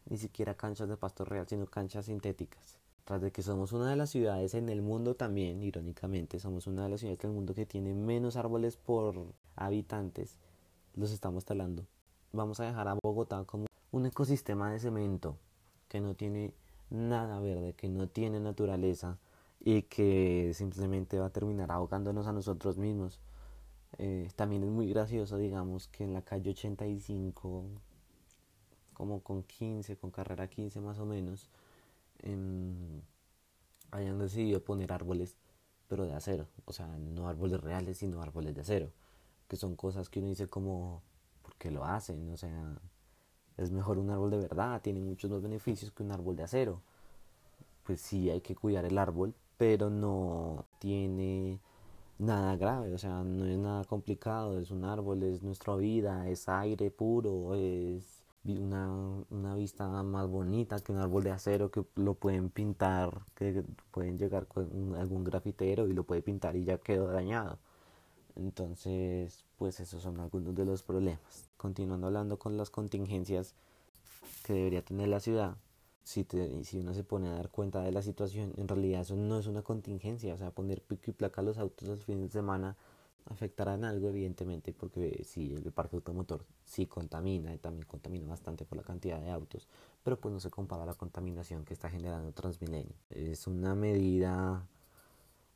Ni 0.10 0.18
siquiera 0.18 0.56
canchas 0.56 0.90
de 0.90 0.98
pasto 0.98 1.26
real, 1.26 1.48
sino 1.48 1.66
canchas 1.66 2.06
sintéticas. 2.06 2.78
Tras 3.06 3.22
de 3.22 3.32
que 3.32 3.42
somos 3.42 3.74
una 3.74 3.90
de 3.90 3.96
las 3.96 4.12
ciudades 4.12 4.54
en 4.54 4.70
el 4.70 4.82
mundo 4.82 5.16
también, 5.16 5.62
irónicamente, 5.62 6.40
somos 6.40 6.68
una 6.68 6.84
de 6.84 6.90
las 6.90 7.00
ciudades 7.00 7.20
del 7.20 7.32
mundo 7.32 7.54
que 7.54 7.66
tiene 7.66 7.94
menos 7.94 8.36
árboles 8.38 8.78
por 8.78 9.34
habitantes 9.56 10.38
los 10.96 11.12
estamos 11.12 11.46
talando. 11.46 11.86
Vamos 12.32 12.60
a 12.60 12.66
dejar 12.66 12.88
a 12.88 12.98
Bogotá 13.02 13.44
como 13.46 13.66
un 13.92 14.06
ecosistema 14.06 14.72
de 14.72 14.80
cemento 14.80 15.38
que 15.88 16.02
no 16.02 16.16
tiene 16.16 16.54
nada 16.94 17.40
verde, 17.40 17.74
que 17.74 17.90
no 17.90 18.08
tiene 18.08 18.40
naturaleza 18.40 19.20
y 19.60 19.84
que 19.84 20.52
simplemente 20.54 21.20
va 21.20 21.28
a 21.28 21.30
terminar 21.32 21.72
ahogándonos 21.72 22.28
a 22.28 22.34
nosotros 22.34 22.78
mismos. 22.78 23.20
Eh, 23.98 24.30
también 24.36 24.64
es 24.64 24.70
muy 24.70 24.88
gracioso, 24.90 25.38
digamos, 25.38 25.88
que 25.88 26.04
en 26.04 26.14
la 26.14 26.22
calle 26.24 26.52
85 26.52 27.66
como 28.94 29.22
con 29.22 29.44
15, 29.44 29.98
con 29.98 30.12
carrera 30.12 30.48
15 30.48 30.80
más 30.82 31.00
o 31.00 31.06
menos, 31.06 31.50
em, 32.20 33.02
hayan 33.92 34.18
decidido 34.20 34.64
poner 34.64 34.92
árboles, 34.94 35.38
pero 35.88 36.06
de 36.06 36.14
acero. 36.14 36.48
O 36.66 36.74
sea, 36.74 36.88
no 36.98 37.28
árboles 37.28 37.62
reales, 37.62 37.98
sino 38.00 38.22
árboles 38.22 38.56
de 38.56 38.62
acero. 38.62 38.92
Que 39.48 39.58
son 39.58 39.76
cosas 39.76 40.10
que 40.10 40.20
uno 40.20 40.30
dice 40.30 40.48
como, 40.48 41.04
¿por 41.42 41.56
qué 41.58 41.72
lo 41.72 41.86
hacen? 41.86 42.32
O 42.32 42.38
sea, 42.38 42.80
es 43.58 43.72
mejor 43.72 43.98
un 43.98 44.10
árbol 44.10 44.32
de 44.32 44.38
verdad, 44.38 44.82
tiene 44.82 45.00
muchos 45.00 45.30
más 45.32 45.42
beneficios 45.42 45.92
que 45.92 46.04
un 46.04 46.12
árbol 46.12 46.36
de 46.36 46.44
acero. 46.44 46.82
Pues 47.84 48.02
sí, 48.02 48.30
hay 48.30 48.42
que 48.42 48.56
cuidar 48.56 48.86
el 48.86 48.98
árbol, 48.98 49.34
pero 49.58 49.90
no 49.90 50.66
tiene 50.80 51.60
nada 52.20 52.56
grave, 52.56 52.94
o 52.94 52.98
sea, 52.98 53.24
no 53.24 53.46
es 53.46 53.58
nada 53.58 53.84
complicado, 53.86 54.60
es 54.60 54.72
un 54.72 54.86
árbol, 54.86 55.24
es 55.24 55.44
nuestra 55.44 55.76
vida, 55.76 56.30
es 56.30 56.48
aire 56.50 56.92
puro, 56.92 57.56
es 57.56 58.24
una, 58.46 58.90
una 59.30 59.56
vista 59.56 59.88
más 60.04 60.28
bonita 60.28 60.80
que 60.80 60.92
un 60.92 61.00
árbol 61.00 61.24
de 61.24 61.32
acero 61.32 61.72
que 61.72 61.84
lo 61.96 62.16
pueden 62.16 62.50
pintar, 62.50 63.22
que 63.36 63.64
pueden 63.92 64.18
llegar 64.18 64.48
con 64.48 64.96
algún 64.96 65.24
grafitero 65.24 65.88
y 65.88 65.94
lo 65.94 66.04
puede 66.04 66.22
pintar 66.22 66.56
y 66.56 66.66
ya 66.66 66.78
quedó 66.78 67.08
dañado. 67.08 67.60
Entonces, 68.36 69.46
pues 69.58 69.80
esos 69.80 70.02
son 70.02 70.20
algunos 70.20 70.56
de 70.56 70.66
los 70.66 70.84
problemas. 70.84 71.50
Continuando 71.58 72.08
hablando 72.08 72.40
con 72.40 72.58
las 72.58 72.70
contingencias 72.70 73.54
que 74.46 74.54
debería 74.54 74.84
tener 74.84 75.08
la 75.08 75.20
ciudad, 75.20 75.56
si, 76.04 76.26
si 76.64 76.80
uno 76.80 76.94
se 76.94 77.04
pone 77.04 77.30
a 77.30 77.34
dar 77.34 77.50
cuenta 77.50 77.82
de 77.82 77.92
la 77.92 78.02
situación, 78.02 78.54
en 78.58 78.68
realidad 78.68 79.02
eso 79.02 79.16
no 79.16 79.40
es 79.40 79.48
una 79.48 79.62
contingencia, 79.62 80.34
o 80.34 80.38
sea, 80.38 80.52
poner 80.52 80.82
pico 80.82 81.12
y 81.12 81.14
placa 81.14 81.42
a 81.42 81.44
los 81.44 81.58
autos 81.58 81.90
al 81.90 82.00
fin 82.00 82.22
de 82.22 82.30
semana 82.30 82.76
afectará 83.26 83.76
en 83.76 83.86
algo, 83.86 84.10
evidentemente, 84.10 84.74
porque 84.74 85.24
si 85.26 85.54
el 85.54 85.72
parque 85.72 85.96
automotor 85.96 86.46
sí 86.66 86.88
contamina 86.88 87.54
y 87.54 87.58
también 87.58 87.86
contamina 87.86 88.28
bastante 88.28 88.66
por 88.66 88.78
la 88.78 88.84
cantidad 88.84 89.20
de 89.22 89.32
autos, 89.32 89.68
pero 90.04 90.20
pues 90.20 90.34
no 90.34 90.40
se 90.40 90.50
compara 90.50 90.84
a 90.84 90.88
la 90.88 90.94
contaminación 90.96 91.64
que 91.64 91.74
está 91.74 91.90
generando 91.90 92.32
Transmilenio. 92.34 92.94
Es 93.10 93.48
una 93.48 93.76
medida 93.76 94.68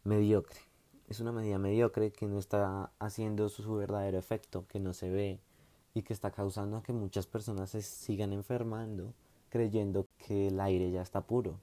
mediocre, 0.03 0.59
es 1.07 1.19
una 1.19 1.31
medida 1.31 1.57
mediocre 1.57 2.11
que 2.11 2.27
no 2.27 2.39
está 2.39 2.91
haciendo 2.99 3.49
su, 3.49 3.75
verdadero 3.75 4.17
efecto, 4.17 4.65
que 4.67 4.79
no 4.79 4.93
se 4.93 5.09
ve 5.09 5.39
y 5.93 6.01
que 6.01 6.13
está 6.13 6.31
causando 6.31 6.83
que 6.83 6.93
muchas 6.93 7.27
personas 7.27 7.69
se 7.71 7.81
sigan 7.81 8.33
enfermando 8.33 9.13
creyendo 9.49 10.07
que 10.17 10.47
el 10.47 10.59
aire 10.59 10.91
ya 10.91 11.01
está 11.01 11.21
puro. 11.21 11.59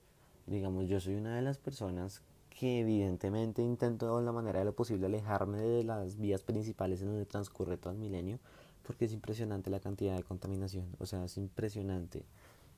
Digamos, 0.46 0.88
yo 0.88 1.00
soy 1.00 1.14
una 1.14 1.37
de 1.37 1.42
las 1.42 1.59
personas 1.59 2.22
que 2.50 2.80
evidentemente 2.80 3.62
intento 3.62 4.18
de 4.18 4.24
la 4.24 4.33
manera 4.33 4.61
de 4.61 4.64
lo 4.66 4.74
posible 4.74 5.07
alejarme 5.07 5.59
de 5.59 5.85
las 5.85 6.18
vías 6.18 6.42
principales 6.42 7.02
en 7.02 7.09
donde 7.09 7.26
transcurre 7.26 7.76
Transmilenio, 7.76 8.38
porque 8.87 9.07
es 9.07 9.12
impresionante 9.12 9.70
la 9.70 9.80
cantidad 9.80 10.16
de 10.16 10.22
contaminación, 10.22 10.87
o 10.98 11.07
sea, 11.07 11.24
es 11.24 11.37
impresionante. 11.37 12.24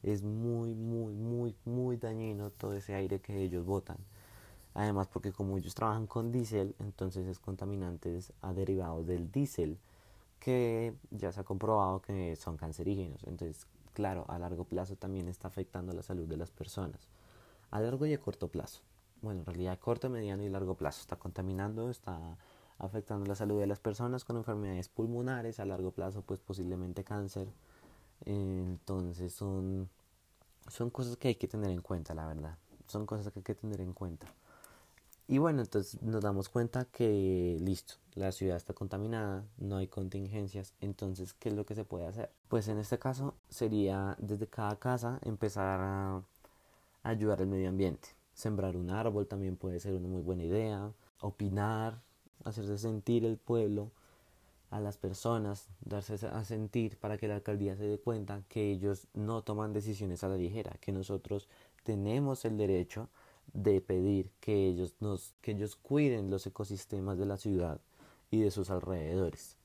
Es 0.02 0.22
muy, 0.22 0.74
muy, 0.74 1.14
muy, 1.14 1.54
muy 1.64 1.96
dañino 1.96 2.50
todo 2.50 2.74
ese 2.74 2.94
aire 2.94 3.20
que 3.20 3.42
ellos 3.42 3.64
botan. 3.64 3.98
Además, 4.76 5.08
porque 5.08 5.32
como 5.32 5.56
ellos 5.56 5.74
trabajan 5.74 6.06
con 6.06 6.30
diésel, 6.30 6.74
entonces 6.80 7.26
es 7.26 7.38
contaminantes 7.38 8.34
a 8.42 8.52
derivados 8.52 9.06
del 9.06 9.32
diésel, 9.32 9.78
que 10.38 10.94
ya 11.10 11.32
se 11.32 11.40
ha 11.40 11.44
comprobado 11.44 12.02
que 12.02 12.36
son 12.36 12.58
cancerígenos. 12.58 13.24
Entonces, 13.24 13.66
claro, 13.94 14.26
a 14.28 14.38
largo 14.38 14.64
plazo 14.64 14.94
también 14.94 15.28
está 15.28 15.48
afectando 15.48 15.94
la 15.94 16.02
salud 16.02 16.28
de 16.28 16.36
las 16.36 16.50
personas. 16.50 17.08
A 17.70 17.80
largo 17.80 18.04
y 18.04 18.12
a 18.12 18.20
corto 18.20 18.48
plazo. 18.48 18.82
Bueno, 19.22 19.40
en 19.40 19.46
realidad 19.46 19.72
a 19.72 19.80
corto, 19.80 20.10
mediano 20.10 20.42
y 20.42 20.50
largo 20.50 20.74
plazo. 20.74 21.00
Está 21.00 21.16
contaminando, 21.16 21.88
está 21.88 22.36
afectando 22.78 23.24
la 23.24 23.34
salud 23.34 23.58
de 23.58 23.66
las 23.66 23.80
personas 23.80 24.26
con 24.26 24.36
enfermedades 24.36 24.90
pulmonares. 24.90 25.58
A 25.58 25.64
largo 25.64 25.90
plazo, 25.90 26.20
pues 26.20 26.40
posiblemente 26.40 27.02
cáncer. 27.02 27.48
Entonces 28.26 29.32
son, 29.32 29.88
son 30.68 30.90
cosas 30.90 31.16
que 31.16 31.28
hay 31.28 31.36
que 31.36 31.48
tener 31.48 31.70
en 31.70 31.80
cuenta, 31.80 32.12
la 32.14 32.26
verdad. 32.26 32.58
Son 32.88 33.06
cosas 33.06 33.32
que 33.32 33.38
hay 33.38 33.42
que 33.42 33.54
tener 33.54 33.80
en 33.80 33.94
cuenta. 33.94 34.26
Y 35.28 35.38
bueno, 35.38 35.62
entonces 35.62 36.00
nos 36.02 36.22
damos 36.22 36.48
cuenta 36.48 36.84
que 36.84 37.58
listo, 37.60 37.94
la 38.14 38.30
ciudad 38.30 38.56
está 38.56 38.74
contaminada, 38.74 39.44
no 39.58 39.76
hay 39.76 39.88
contingencias, 39.88 40.72
entonces, 40.80 41.34
¿qué 41.34 41.48
es 41.48 41.54
lo 41.56 41.66
que 41.66 41.74
se 41.74 41.84
puede 41.84 42.06
hacer? 42.06 42.30
Pues 42.48 42.68
en 42.68 42.78
este 42.78 43.00
caso 43.00 43.34
sería 43.48 44.16
desde 44.20 44.46
cada 44.46 44.76
casa 44.76 45.18
empezar 45.22 45.80
a 45.80 46.22
ayudar 47.02 47.40
al 47.40 47.48
medio 47.48 47.68
ambiente. 47.68 48.10
Sembrar 48.34 48.76
un 48.76 48.90
árbol 48.90 49.26
también 49.26 49.56
puede 49.56 49.80
ser 49.80 49.94
una 49.94 50.06
muy 50.06 50.22
buena 50.22 50.44
idea, 50.44 50.92
opinar, 51.20 52.00
hacerse 52.44 52.78
sentir 52.78 53.24
el 53.24 53.36
pueblo 53.36 53.90
a 54.70 54.78
las 54.78 54.96
personas, 54.96 55.68
darse 55.80 56.14
a 56.26 56.44
sentir 56.44 56.98
para 56.98 57.18
que 57.18 57.26
la 57.26 57.36
alcaldía 57.36 57.76
se 57.76 57.84
dé 57.84 57.98
cuenta 57.98 58.42
que 58.48 58.70
ellos 58.70 59.08
no 59.14 59.42
toman 59.42 59.72
decisiones 59.72 60.22
a 60.22 60.28
la 60.28 60.36
ligera, 60.36 60.76
que 60.80 60.92
nosotros 60.92 61.48
tenemos 61.82 62.44
el 62.44 62.56
derecho 62.56 63.08
de 63.52 63.80
pedir 63.80 64.30
que 64.40 64.66
ellos 64.66 64.94
nos 65.00 65.34
que 65.40 65.52
ellos 65.52 65.76
cuiden 65.76 66.30
los 66.30 66.46
ecosistemas 66.46 67.18
de 67.18 67.26
la 67.26 67.36
ciudad 67.36 67.80
y 68.30 68.40
de 68.40 68.50
sus 68.50 68.70
alrededores. 68.70 69.56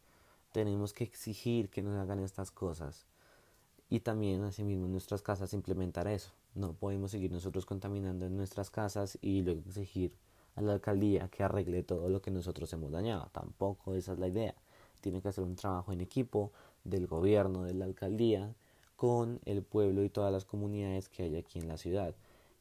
Tenemos 0.51 0.93
que 0.93 1.03
exigir 1.03 1.69
que 1.69 1.81
nos 1.81 1.97
hagan 1.97 2.19
estas 2.19 2.51
cosas 2.51 3.05
y 3.89 3.99
también 3.99 4.43
asimismo 4.43 4.85
en 4.85 4.91
nuestras 4.93 5.21
casas 5.21 5.53
implementar 5.53 6.07
eso. 6.07 6.31
No 6.55 6.73
podemos 6.73 7.11
seguir 7.11 7.31
nosotros 7.31 7.65
contaminando 7.65 8.25
en 8.25 8.35
nuestras 8.35 8.69
casas 8.69 9.17
y 9.21 9.41
luego 9.41 9.61
exigir 9.67 10.13
a 10.55 10.61
la 10.61 10.73
alcaldía 10.73 11.29
que 11.29 11.43
arregle 11.43 11.83
todo 11.83 12.09
lo 12.09 12.21
que 12.21 12.31
nosotros 12.31 12.71
hemos 12.73 12.91
dañado. 12.91 13.29
Tampoco 13.31 13.95
esa 13.95 14.13
es 14.13 14.19
la 14.19 14.27
idea. 14.27 14.55
Tiene 15.01 15.21
que 15.21 15.29
hacer 15.29 15.43
un 15.43 15.55
trabajo 15.55 15.91
en 15.91 16.01
equipo 16.01 16.51
del 16.83 17.07
gobierno, 17.07 17.63
de 17.63 17.73
la 17.73 17.85
alcaldía, 17.85 18.53
con 18.95 19.39
el 19.45 19.63
pueblo 19.63 20.03
y 20.03 20.09
todas 20.09 20.31
las 20.31 20.45
comunidades 20.45 21.09
que 21.09 21.23
hay 21.23 21.35
aquí 21.35 21.59
en 21.59 21.67
la 21.67 21.77
ciudad. 21.77 22.13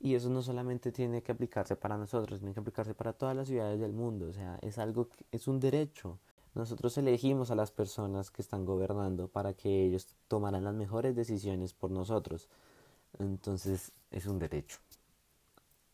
Y 0.02 0.14
eso 0.14 0.30
no 0.30 0.40
solamente 0.40 0.92
tiene 0.92 1.22
que 1.22 1.30
aplicarse 1.32 1.76
para 1.76 1.98
nosotros, 1.98 2.40
tiene 2.40 2.54
que 2.54 2.60
aplicarse 2.60 2.94
para 2.94 3.12
todas 3.12 3.36
las 3.36 3.48
ciudades 3.48 3.78
del 3.78 3.92
mundo. 3.92 4.28
O 4.28 4.32
sea, 4.32 4.58
es 4.62 4.78
algo 4.78 5.08
que 5.08 5.26
es 5.30 5.46
un 5.46 5.60
derecho. 5.60 6.18
Nosotros 6.54 6.96
elegimos 6.98 7.50
a 7.50 7.54
las 7.54 7.70
personas 7.70 8.30
que 8.30 8.40
están 8.40 8.64
gobernando 8.64 9.28
para 9.28 9.52
que 9.52 9.84
ellos 9.84 10.16
tomaran 10.26 10.64
las 10.64 10.74
mejores 10.74 11.14
decisiones 11.14 11.74
por 11.74 11.90
nosotros. 11.90 12.48
Entonces, 13.18 13.92
es 14.10 14.26
un 14.26 14.38
derecho. 14.38 14.78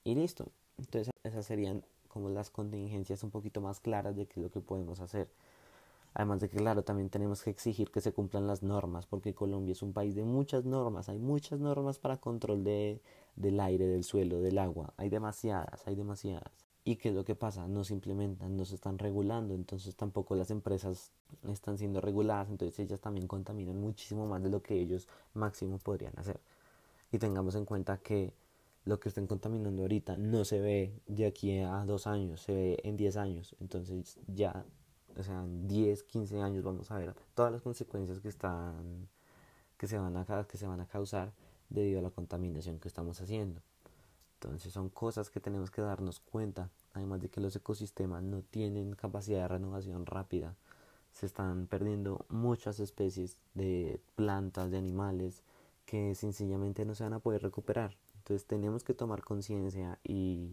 Y 0.04 0.14
listo. 0.14 0.46
Entonces, 0.78 1.12
esas 1.24 1.44
serían 1.44 1.84
como 2.06 2.30
las 2.30 2.50
contingencias 2.50 3.24
un 3.24 3.30
poquito 3.30 3.60
más 3.60 3.80
claras 3.80 4.16
de 4.16 4.26
qué 4.26 4.40
es 4.40 4.44
lo 4.44 4.50
que 4.50 4.60
podemos 4.60 5.00
hacer. 5.00 5.28
Además 6.18 6.40
de 6.40 6.48
que, 6.48 6.56
claro, 6.56 6.82
también 6.82 7.10
tenemos 7.10 7.42
que 7.42 7.50
exigir 7.50 7.90
que 7.90 8.00
se 8.00 8.10
cumplan 8.10 8.46
las 8.46 8.62
normas, 8.62 9.04
porque 9.04 9.34
Colombia 9.34 9.72
es 9.72 9.82
un 9.82 9.92
país 9.92 10.14
de 10.14 10.24
muchas 10.24 10.64
normas. 10.64 11.10
Hay 11.10 11.18
muchas 11.18 11.60
normas 11.60 11.98
para 11.98 12.16
control 12.16 12.64
de 12.64 13.02
del 13.36 13.60
aire, 13.60 13.86
del 13.86 14.02
suelo, 14.02 14.40
del 14.40 14.56
agua. 14.56 14.94
Hay 14.96 15.10
demasiadas, 15.10 15.86
hay 15.86 15.94
demasiadas. 15.94 16.50
¿Y 16.84 16.96
qué 16.96 17.10
es 17.10 17.14
lo 17.14 17.22
que 17.22 17.34
pasa? 17.34 17.68
No 17.68 17.84
se 17.84 17.92
implementan, 17.92 18.56
no 18.56 18.64
se 18.64 18.76
están 18.76 18.96
regulando, 18.98 19.54
entonces 19.54 19.94
tampoco 19.94 20.34
las 20.36 20.50
empresas 20.50 21.12
están 21.50 21.76
siendo 21.76 22.00
reguladas, 22.00 22.48
entonces 22.48 22.78
ellas 22.78 23.00
también 23.00 23.26
contaminan 23.26 23.78
muchísimo 23.78 24.26
más 24.26 24.42
de 24.42 24.48
lo 24.48 24.62
que 24.62 24.80
ellos 24.80 25.06
máximo 25.34 25.76
podrían 25.76 26.14
hacer. 26.16 26.40
Y 27.12 27.18
tengamos 27.18 27.56
en 27.56 27.66
cuenta 27.66 27.98
que 27.98 28.32
lo 28.86 28.98
que 29.00 29.10
estén 29.10 29.26
contaminando 29.26 29.82
ahorita 29.82 30.16
no 30.16 30.46
se 30.46 30.60
ve 30.60 30.94
de 31.08 31.26
aquí 31.26 31.58
a 31.58 31.84
dos 31.84 32.06
años, 32.06 32.40
se 32.40 32.54
ve 32.54 32.80
en 32.84 32.96
diez 32.96 33.18
años, 33.18 33.54
entonces 33.60 34.18
ya, 34.28 34.64
o 35.18 35.22
sea, 35.22 35.42
en 35.42 35.66
10, 35.66 36.02
15 36.04 36.40
años 36.40 36.64
vamos 36.64 36.90
a 36.90 36.98
ver 36.98 37.14
todas 37.34 37.52
las 37.52 37.62
consecuencias 37.62 38.20
que 38.20 38.28
están, 38.28 39.08
que 39.78 39.86
se 39.86 39.98
van 39.98 40.16
a, 40.16 40.44
que 40.44 40.58
se 40.58 40.66
van 40.66 40.80
a 40.80 40.86
causar 40.86 41.32
debido 41.68 42.00
a 42.00 42.02
la 42.02 42.10
contaminación 42.10 42.78
que 42.78 42.88
estamos 42.88 43.20
haciendo. 43.20 43.60
Entonces 44.40 44.72
son 44.72 44.90
cosas 44.90 45.30
que 45.30 45.40
tenemos 45.40 45.70
que 45.70 45.80
darnos 45.82 46.20
cuenta, 46.20 46.70
además 46.92 47.20
de 47.20 47.28
que 47.28 47.40
los 47.40 47.56
ecosistemas 47.56 48.22
no 48.22 48.42
tienen 48.42 48.94
capacidad 48.94 49.42
de 49.42 49.48
renovación 49.48 50.04
rápida. 50.04 50.54
Se 51.12 51.24
están 51.24 51.66
perdiendo 51.66 52.26
muchas 52.28 52.78
especies 52.78 53.38
de 53.54 53.98
plantas, 54.14 54.70
de 54.70 54.76
animales, 54.78 55.42
que 55.86 56.14
sencillamente 56.14 56.84
no 56.84 56.94
se 56.94 57.04
van 57.04 57.14
a 57.14 57.20
poder 57.20 57.42
recuperar. 57.42 57.96
Entonces 58.18 58.46
tenemos 58.46 58.84
que 58.84 58.92
tomar 58.92 59.22
conciencia 59.22 59.98
y 60.04 60.50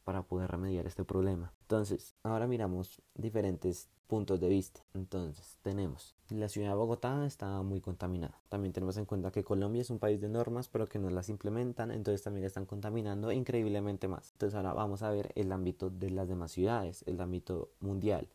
para 0.00 0.22
poder 0.22 0.50
remediar 0.50 0.86
este 0.86 1.04
problema. 1.04 1.52
Entonces, 1.62 2.14
ahora 2.22 2.46
miramos 2.46 3.00
diferentes 3.14 3.88
puntos 4.06 4.40
de 4.40 4.48
vista. 4.48 4.80
Entonces, 4.94 5.58
tenemos 5.62 6.14
la 6.38 6.48
ciudad 6.48 6.68
de 6.68 6.74
Bogotá 6.74 7.26
está 7.26 7.60
muy 7.62 7.80
contaminada. 7.80 8.40
También 8.48 8.72
tenemos 8.72 8.96
en 8.96 9.04
cuenta 9.04 9.32
que 9.32 9.42
Colombia 9.42 9.82
es 9.82 9.90
un 9.90 9.98
país 9.98 10.20
de 10.20 10.28
normas, 10.28 10.68
pero 10.68 10.88
que 10.88 10.98
no 10.98 11.10
las 11.10 11.28
implementan, 11.28 11.90
entonces 11.90 12.22
también 12.22 12.46
están 12.46 12.66
contaminando 12.66 13.32
increíblemente 13.32 14.06
más. 14.06 14.30
Entonces, 14.32 14.56
ahora 14.56 14.72
vamos 14.72 15.02
a 15.02 15.10
ver 15.10 15.32
el 15.34 15.50
ámbito 15.50 15.90
de 15.90 16.10
las 16.10 16.28
demás 16.28 16.52
ciudades, 16.52 17.02
el 17.06 17.20
ámbito 17.20 17.70
mundial. 17.80 18.28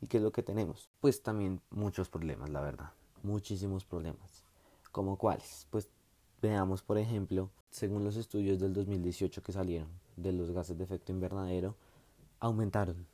¿Y 0.00 0.06
qué 0.06 0.16
es 0.16 0.22
lo 0.22 0.32
que 0.32 0.42
tenemos? 0.42 0.88
Pues 1.00 1.22
también 1.22 1.60
muchos 1.70 2.08
problemas, 2.08 2.50
la 2.50 2.60
verdad. 2.60 2.90
Muchísimos 3.22 3.84
problemas. 3.84 4.44
¿Como 4.90 5.16
cuáles? 5.16 5.66
Pues 5.70 5.88
veamos, 6.40 6.82
por 6.82 6.98
ejemplo, 6.98 7.50
según 7.70 8.02
los 8.04 8.16
estudios 8.16 8.58
del 8.58 8.72
2018 8.72 9.42
que 9.42 9.52
salieron 9.52 10.01
de 10.16 10.32
los 10.32 10.50
gases 10.50 10.76
de 10.78 10.84
efecto 10.84 11.12
invernadero, 11.12 11.76
aumentaron 12.40 13.06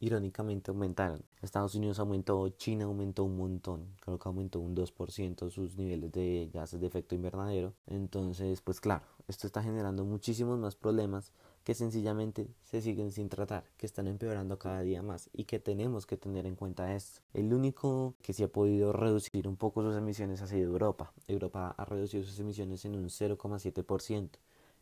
irónicamente 0.00 0.70
aumentaron. 0.70 1.22
Estados 1.42 1.74
Unidos 1.74 1.98
aumentó, 1.98 2.48
China 2.48 2.86
aumentó 2.86 3.24
un 3.24 3.36
montón, 3.36 3.86
creo 4.00 4.18
que 4.18 4.28
aumentó 4.28 4.58
un 4.58 4.74
2% 4.74 5.50
sus 5.50 5.76
niveles 5.76 6.10
de 6.10 6.50
gases 6.52 6.80
de 6.80 6.86
efecto 6.86 7.14
invernadero. 7.14 7.74
Entonces, 7.86 8.62
pues 8.62 8.80
claro, 8.80 9.04
esto 9.28 9.46
está 9.46 9.62
generando 9.62 10.04
muchísimos 10.04 10.58
más 10.58 10.74
problemas 10.74 11.32
que 11.64 11.74
sencillamente 11.74 12.48
se 12.64 12.80
siguen 12.80 13.12
sin 13.12 13.28
tratar, 13.28 13.64
que 13.76 13.84
están 13.84 14.06
empeorando 14.08 14.58
cada 14.58 14.80
día 14.80 15.02
más 15.02 15.28
y 15.34 15.44
que 15.44 15.58
tenemos 15.58 16.06
que 16.06 16.16
tener 16.16 16.46
en 16.46 16.56
cuenta 16.56 16.94
esto. 16.94 17.20
El 17.34 17.52
único 17.52 18.14
que 18.22 18.32
sí 18.32 18.42
ha 18.42 18.48
podido 18.48 18.94
reducir 18.94 19.46
un 19.46 19.56
poco 19.56 19.82
sus 19.82 19.96
emisiones 19.96 20.40
ha 20.40 20.46
sido 20.46 20.70
Europa. 20.70 21.12
Europa 21.28 21.74
ha 21.76 21.84
reducido 21.84 22.24
sus 22.24 22.40
emisiones 22.40 22.86
en 22.86 22.96
un 22.96 23.10
0,7%, 23.10 24.30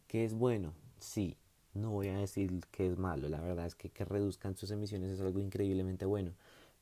que 0.07 0.24
es 0.24 0.35
bueno, 0.35 0.72
sí, 1.00 1.37
no 1.79 1.91
voy 1.91 2.09
a 2.09 2.19
decir 2.19 2.61
que 2.71 2.87
es 2.87 2.99
malo, 2.99 3.29
la 3.29 3.41
verdad 3.41 3.67
es 3.67 3.75
que 3.75 3.91
que 3.91 4.05
reduzcan 4.05 4.57
sus 4.57 4.71
emisiones 4.71 5.11
es 5.11 5.21
algo 5.21 5.41
increíblemente 5.41 6.05
bueno, 6.05 6.33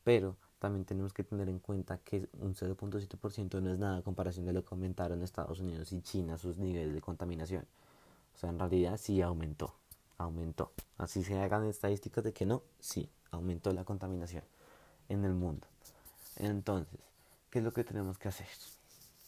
pero 0.03 0.35
también 0.59 0.85
tenemos 0.85 1.13
que 1.13 1.23
tener 1.23 1.49
en 1.49 1.59
cuenta 1.59 1.99
que 1.99 2.27
un 2.39 2.55
0.7% 2.55 3.61
no 3.61 3.71
es 3.71 3.77
nada 3.77 3.97
a 3.97 4.01
comparación 4.01 4.45
de 4.45 4.53
lo 4.53 4.63
que 4.63 4.69
aumentaron 4.71 5.21
Estados 5.21 5.59
Unidos 5.59 5.91
y 5.91 6.01
China 6.01 6.37
sus 6.37 6.57
niveles 6.57 6.93
de 6.93 7.01
contaminación. 7.01 7.65
O 8.35 8.37
sea, 8.39 8.49
en 8.49 8.59
realidad 8.59 8.97
sí 8.97 9.21
aumentó, 9.21 9.75
aumentó. 10.17 10.71
Así 10.97 11.23
se 11.23 11.37
hagan 11.37 11.65
estadísticas 11.65 12.23
de 12.23 12.33
que 12.33 12.45
no, 12.45 12.63
sí, 12.79 13.09
aumentó 13.31 13.71
la 13.73 13.83
contaminación 13.83 14.43
en 15.09 15.25
el 15.25 15.33
mundo. 15.33 15.67
Entonces, 16.37 16.99
¿qué 17.49 17.59
es 17.59 17.65
lo 17.65 17.71
que 17.71 17.83
tenemos 17.83 18.17
que 18.17 18.27
hacer? 18.29 18.47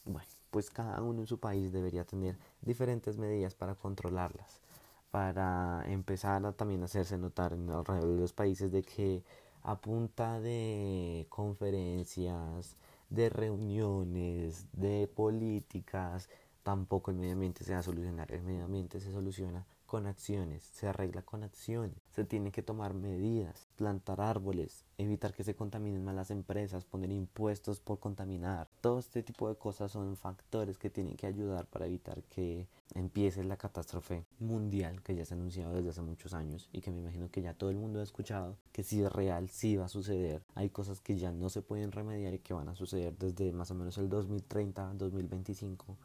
Bueno, 0.04 0.28
pues 0.50 0.70
cada 0.70 1.00
uno 1.02 1.20
en 1.20 1.26
su 1.26 1.38
país 1.38 1.72
debería 1.72 2.04
tener 2.04 2.36
diferentes 2.62 3.18
medidas 3.18 3.54
para 3.54 3.74
controlarlas 3.74 4.60
para 5.10 5.82
empezar 5.86 6.44
a 6.46 6.52
también 6.52 6.82
hacerse 6.82 7.18
notar 7.18 7.52
en 7.52 7.68
alrededor 7.70 8.14
de 8.14 8.20
los 8.20 8.32
países 8.32 8.70
de 8.72 8.82
que 8.82 9.22
a 9.62 9.80
punta 9.80 10.40
de 10.40 11.26
conferencias, 11.28 12.76
de 13.10 13.28
reuniones, 13.28 14.66
de 14.72 15.08
políticas, 15.08 16.28
tampoco 16.62 17.10
el 17.10 17.16
medio 17.18 17.32
ambiente 17.34 17.64
se 17.64 17.72
va 17.72 17.80
a 17.80 17.82
solucionar. 17.82 18.32
El 18.32 18.42
medio 18.42 18.64
ambiente 18.64 19.00
se 19.00 19.10
soluciona 19.10 19.66
con 19.90 20.06
acciones, 20.06 20.62
se 20.72 20.86
arregla 20.86 21.22
con 21.22 21.42
acciones, 21.42 21.98
se 22.14 22.24
tiene 22.24 22.52
que 22.52 22.62
tomar 22.62 22.94
medidas, 22.94 23.66
plantar 23.74 24.20
árboles, 24.20 24.84
evitar 24.98 25.34
que 25.34 25.42
se 25.42 25.56
contaminen 25.56 26.04
más 26.04 26.14
las 26.14 26.30
empresas, 26.30 26.84
poner 26.84 27.10
impuestos 27.10 27.80
por 27.80 27.98
contaminar. 27.98 28.68
Todo 28.82 29.00
este 29.00 29.24
tipo 29.24 29.48
de 29.48 29.56
cosas 29.56 29.90
son 29.90 30.16
factores 30.16 30.78
que 30.78 30.90
tienen 30.90 31.16
que 31.16 31.26
ayudar 31.26 31.66
para 31.66 31.86
evitar 31.86 32.22
que 32.22 32.68
empiece 32.94 33.42
la 33.42 33.56
catástrofe 33.56 34.24
mundial 34.38 35.02
que 35.02 35.16
ya 35.16 35.24
se 35.24 35.34
ha 35.34 35.36
anunciado 35.36 35.74
desde 35.74 35.90
hace 35.90 36.02
muchos 36.02 36.34
años 36.34 36.68
y 36.72 36.82
que 36.82 36.92
me 36.92 37.00
imagino 37.00 37.28
que 37.28 37.42
ya 37.42 37.54
todo 37.54 37.70
el 37.70 37.76
mundo 37.76 37.98
ha 37.98 38.04
escuchado 38.04 38.58
que 38.70 38.84
si 38.84 39.02
es 39.02 39.10
real, 39.12 39.48
sí 39.48 39.74
va 39.74 39.86
a 39.86 39.88
suceder. 39.88 40.44
Hay 40.54 40.70
cosas 40.70 41.00
que 41.00 41.16
ya 41.16 41.32
no 41.32 41.50
se 41.50 41.62
pueden 41.62 41.90
remediar 41.90 42.32
y 42.32 42.38
que 42.38 42.54
van 42.54 42.68
a 42.68 42.76
suceder 42.76 43.18
desde 43.18 43.50
más 43.50 43.72
o 43.72 43.74
menos 43.74 43.98
el 43.98 44.08
2030, 44.08 44.94
2025 44.94 45.96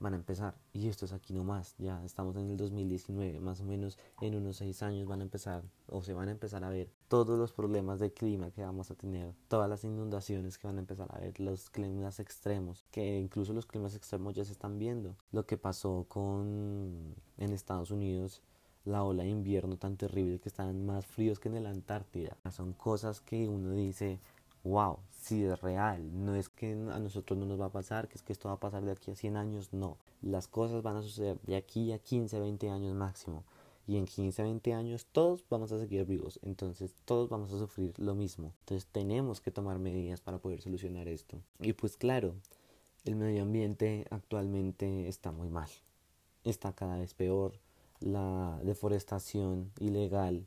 van 0.00 0.14
a 0.14 0.16
empezar. 0.16 0.56
Y 0.72 0.88
esto 0.88 1.04
es 1.04 1.12
aquí 1.12 1.32
nomás, 1.32 1.76
ya 1.78 2.04
estamos 2.04 2.36
en 2.36 2.50
el 2.50 2.56
2019, 2.56 3.38
más 3.40 3.60
o 3.60 3.64
menos 3.64 3.98
en 4.20 4.34
unos 4.34 4.56
seis 4.56 4.82
años 4.82 5.06
van 5.06 5.20
a 5.20 5.22
empezar 5.22 5.62
o 5.86 6.02
se 6.02 6.14
van 6.14 6.28
a 6.28 6.32
empezar 6.32 6.64
a 6.64 6.70
ver 6.70 6.90
todos 7.08 7.38
los 7.38 7.52
problemas 7.52 8.00
de 8.00 8.12
clima 8.12 8.50
que 8.50 8.62
vamos 8.62 8.90
a 8.90 8.94
tener, 8.94 9.34
todas 9.48 9.68
las 9.68 9.84
inundaciones 9.84 10.58
que 10.58 10.66
van 10.66 10.78
a 10.78 10.80
empezar 10.80 11.08
a 11.14 11.20
ver, 11.20 11.38
los 11.38 11.70
climas 11.70 12.18
extremos, 12.18 12.84
que 12.90 13.18
incluso 13.18 13.52
los 13.52 13.66
climas 13.66 13.94
extremos 13.94 14.34
ya 14.34 14.44
se 14.44 14.52
están 14.52 14.78
viendo. 14.78 15.16
Lo 15.30 15.46
que 15.46 15.58
pasó 15.58 16.06
con 16.08 17.14
en 17.36 17.52
Estados 17.52 17.90
Unidos 17.90 18.42
la 18.84 19.04
ola 19.04 19.24
de 19.24 19.28
invierno 19.28 19.76
tan 19.76 19.96
terrible 19.96 20.40
que 20.40 20.48
están 20.48 20.86
más 20.86 21.06
fríos 21.06 21.38
que 21.38 21.48
en 21.48 21.62
la 21.62 21.70
Antártida. 21.70 22.36
Son 22.50 22.72
cosas 22.72 23.20
que 23.20 23.48
uno 23.48 23.72
dice, 23.72 24.20
wow, 24.64 24.98
si 25.20 25.44
es 25.44 25.60
real, 25.60 26.24
no 26.24 26.34
es 26.34 26.48
que 26.48 26.72
a 26.72 26.98
nosotros 26.98 27.38
no 27.38 27.46
nos 27.46 27.60
va 27.60 27.66
a 27.66 27.72
pasar, 27.72 28.08
que 28.08 28.16
es 28.16 28.22
que 28.22 28.32
esto 28.32 28.48
va 28.48 28.54
a 28.54 28.60
pasar 28.60 28.84
de 28.84 28.92
aquí 28.92 29.10
a 29.10 29.14
100 29.14 29.36
años, 29.36 29.72
no, 29.72 29.98
las 30.22 30.48
cosas 30.48 30.82
van 30.82 30.96
a 30.96 31.02
suceder 31.02 31.38
de 31.42 31.56
aquí 31.56 31.92
a 31.92 31.98
15, 31.98 32.40
20 32.40 32.70
años 32.70 32.94
máximo. 32.94 33.44
Y 33.86 33.96
en 33.96 34.04
15, 34.06 34.42
20 34.42 34.72
años 34.74 35.06
todos 35.10 35.44
vamos 35.50 35.72
a 35.72 35.78
seguir 35.78 36.04
vivos, 36.04 36.38
entonces 36.42 36.94
todos 37.04 37.28
vamos 37.28 37.52
a 37.52 37.58
sufrir 37.58 37.92
lo 37.98 38.14
mismo. 38.14 38.52
Entonces 38.60 38.86
tenemos 38.90 39.40
que 39.40 39.50
tomar 39.50 39.78
medidas 39.78 40.20
para 40.20 40.38
poder 40.38 40.60
solucionar 40.60 41.08
esto. 41.08 41.42
Y 41.58 41.72
pues 41.72 41.96
claro, 41.96 42.36
el 43.04 43.16
medio 43.16 43.42
ambiente 43.42 44.06
actualmente 44.10 45.08
está 45.08 45.32
muy 45.32 45.48
mal, 45.48 45.68
está 46.44 46.72
cada 46.72 46.98
vez 46.98 47.14
peor, 47.14 47.58
la 48.00 48.60
deforestación 48.62 49.72
ilegal 49.80 50.46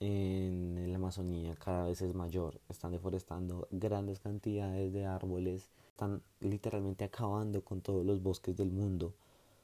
en 0.00 0.90
la 0.90 0.96
Amazonía 0.96 1.56
cada 1.56 1.86
vez 1.86 2.00
es 2.02 2.14
mayor. 2.14 2.60
Están 2.68 2.92
deforestando 2.92 3.66
grandes 3.70 4.20
cantidades 4.20 4.92
de 4.92 5.06
árboles. 5.06 5.68
Están 5.90 6.22
literalmente 6.40 7.04
acabando 7.04 7.64
con 7.64 7.80
todos 7.80 8.04
los 8.06 8.22
bosques 8.22 8.56
del 8.56 8.70
mundo. 8.70 9.14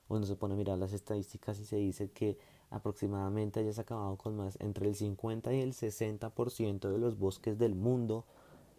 Uno 0.08 0.26
se 0.26 0.36
pone 0.36 0.54
a 0.54 0.56
mirar 0.56 0.78
las 0.78 0.92
estadísticas 0.92 1.58
y 1.60 1.64
se 1.64 1.76
dice 1.76 2.10
que 2.10 2.36
aproximadamente 2.70 3.60
hayas 3.60 3.78
acabado 3.78 4.16
con 4.16 4.36
más 4.36 4.58
entre 4.60 4.88
el 4.88 4.94
50 4.96 5.54
y 5.54 5.60
el 5.60 5.72
60% 5.72 6.90
de 6.90 6.98
los 6.98 7.18
bosques 7.18 7.58
del 7.58 7.74
mundo 7.74 8.24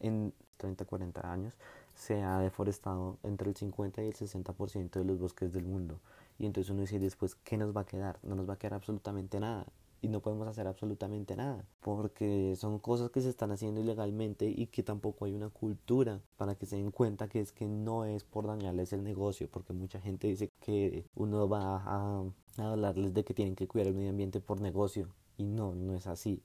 en 0.02 0.34
30, 0.58 0.86
40 0.86 1.32
años 1.32 1.54
se 1.96 2.22
ha 2.22 2.40
deforestado 2.40 3.18
entre 3.24 3.50
el 3.50 3.56
50 3.56 4.04
y 4.04 4.08
el 4.08 4.14
60% 4.14 4.92
de 4.92 5.06
los 5.06 5.18
bosques 5.18 5.54
del 5.54 5.64
mundo. 5.64 6.00
Y 6.38 6.46
entonces 6.46 6.70
uno 6.70 6.82
dice 6.82 7.00
después, 7.00 7.36
¿qué 7.36 7.58
nos 7.58 7.76
va 7.76 7.82
a 7.82 7.86
quedar? 7.86 8.20
No 8.22 8.36
nos 8.36 8.48
va 8.48 8.56
a 8.56 8.58
quedar 8.58 8.74
absolutamente 8.74 9.40
nada 9.40 9.66
y 10.06 10.08
no 10.08 10.20
podemos 10.20 10.48
hacer 10.48 10.68
absolutamente 10.68 11.36
nada 11.36 11.66
porque 11.82 12.56
son 12.58 12.78
cosas 12.78 13.10
que 13.10 13.22
se 13.22 13.30
están 13.30 13.52
haciendo 13.52 13.82
ilegalmente 13.82 14.46
y 14.46 14.68
que 14.68 14.84
tampoco 14.84 15.26
hay 15.26 15.34
una 15.34 15.50
cultura 15.50 16.22
para 16.38 16.54
que 16.54 16.68
se 16.68 16.76
den 16.76 16.92
cuenta 16.92 17.28
que 17.28 17.40
es 17.42 17.52
que 17.52 17.66
no 17.66 18.06
es 18.06 18.24
por 18.24 18.46
dañarles 18.46 18.94
el 18.94 19.04
negocio 19.04 19.50
porque 19.50 19.74
mucha 19.74 20.00
gente 20.00 20.28
dice 20.28 20.52
que 20.60 21.06
uno 21.16 21.50
va 21.50 21.82
a, 21.84 22.24
hablarles 22.58 23.16
de 23.16 23.24
que 23.24 23.34
tienen 23.34 23.56
que 23.56 23.68
cuidar 23.68 23.88
el 23.88 23.96
medio 23.96 24.12
ambiente 24.12 24.40
por 24.40 24.62
negocio 24.62 25.10
y 25.38 25.44
no, 25.44 25.74
no 25.74 25.96
es 25.96 26.06
así. 26.06 26.42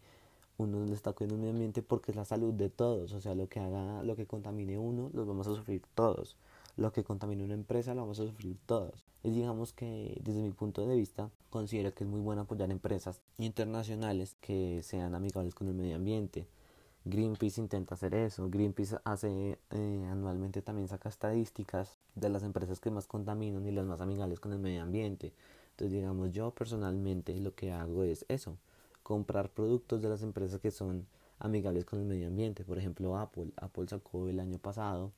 Uno 0.57 0.85
le 0.87 0.95
está 0.95 1.13
cuidando 1.13 1.35
el 1.35 1.41
medio 1.41 1.53
ambiente 1.53 1.83
porque 1.83 2.13
es 2.13 2.17
la 2.17 2.25
salud 2.25 2.55
de 2.55 2.71
todos, 2.71 3.13
o 3.13 3.21
sea, 3.21 3.35
lo 3.35 3.47
que 3.49 3.61
haga, 3.61 4.03
lo 4.03 4.17
que 4.17 4.27
contamine 4.27 4.79
uno, 4.79 5.11
los 5.13 5.27
vamos 5.27 5.47
a 5.47 5.55
sufrir 5.55 5.83
todos 5.95 6.37
lo 6.81 6.93
que 6.93 7.05
contamina 7.05 7.45
una 7.45 7.55
empresa 7.55 7.95
lo 7.95 8.01
vamos 8.01 8.19
a 8.21 8.27
sufrir 8.27 8.59
todos. 8.65 9.05
Y 9.23 9.31
digamos 9.31 9.75
que 9.75 10.19
desde 10.25 10.41
mi 10.41 10.51
punto 10.51 10.87
de 10.87 10.97
vista 10.97 11.31
considero 11.51 11.93
que 11.93 12.05
es 12.05 12.11
muy 12.11 12.21
bueno 12.21 12.43
apoyar 12.43 12.71
empresas 12.71 13.21
internacionales 13.37 14.37
que 14.41 14.83
sean 14.83 15.15
amigables 15.15 15.55
con 15.55 15.69
el 15.69 15.75
medio 15.75 15.97
ambiente. 15.97 16.47
Greenpeace 17.05 17.61
intenta 17.61 17.95
hacer 17.95 18.15
eso. 18.15 18.49
Greenpeace 18.49 18.97
hace 19.05 19.59
eh, 19.71 20.09
anualmente 20.11 20.63
también 20.63 20.89
saca 20.89 21.11
estadísticas 21.11 21.99
de 22.15 22.31
las 22.31 22.43
empresas 22.43 22.81
que 22.81 22.91
más 22.91 23.07
contaminan 23.07 23.67
y 23.67 23.73
las 23.73 23.85
más 23.85 24.01
amigables 24.01 24.41
con 24.41 24.55
el 24.55 24.59
medio 24.59 24.83
ambiente. 24.83 25.35
Entonces 25.73 25.93
digamos 25.93 26.33
yo 26.33 26.51
personalmente 26.53 27.39
lo 27.41 27.55
que 27.55 27.73
hago 27.73 28.05
es 28.05 28.25
eso, 28.29 28.57
comprar 29.03 29.51
productos 29.51 30.01
de 30.01 30.09
las 30.09 30.23
empresas 30.23 30.61
que 30.61 30.71
son 30.71 31.07
amigables 31.41 31.85
con 31.85 32.01
el 32.01 32.07
medio 32.07 32.29
ambiente. 32.29 32.65
Por 32.65 32.79
ejemplo 32.79 33.19
Apple. 33.19 33.53
Apple 33.57 33.87
sacó 33.87 34.29
el 34.29 34.41
año 34.41 34.59
pasado 34.59 35.13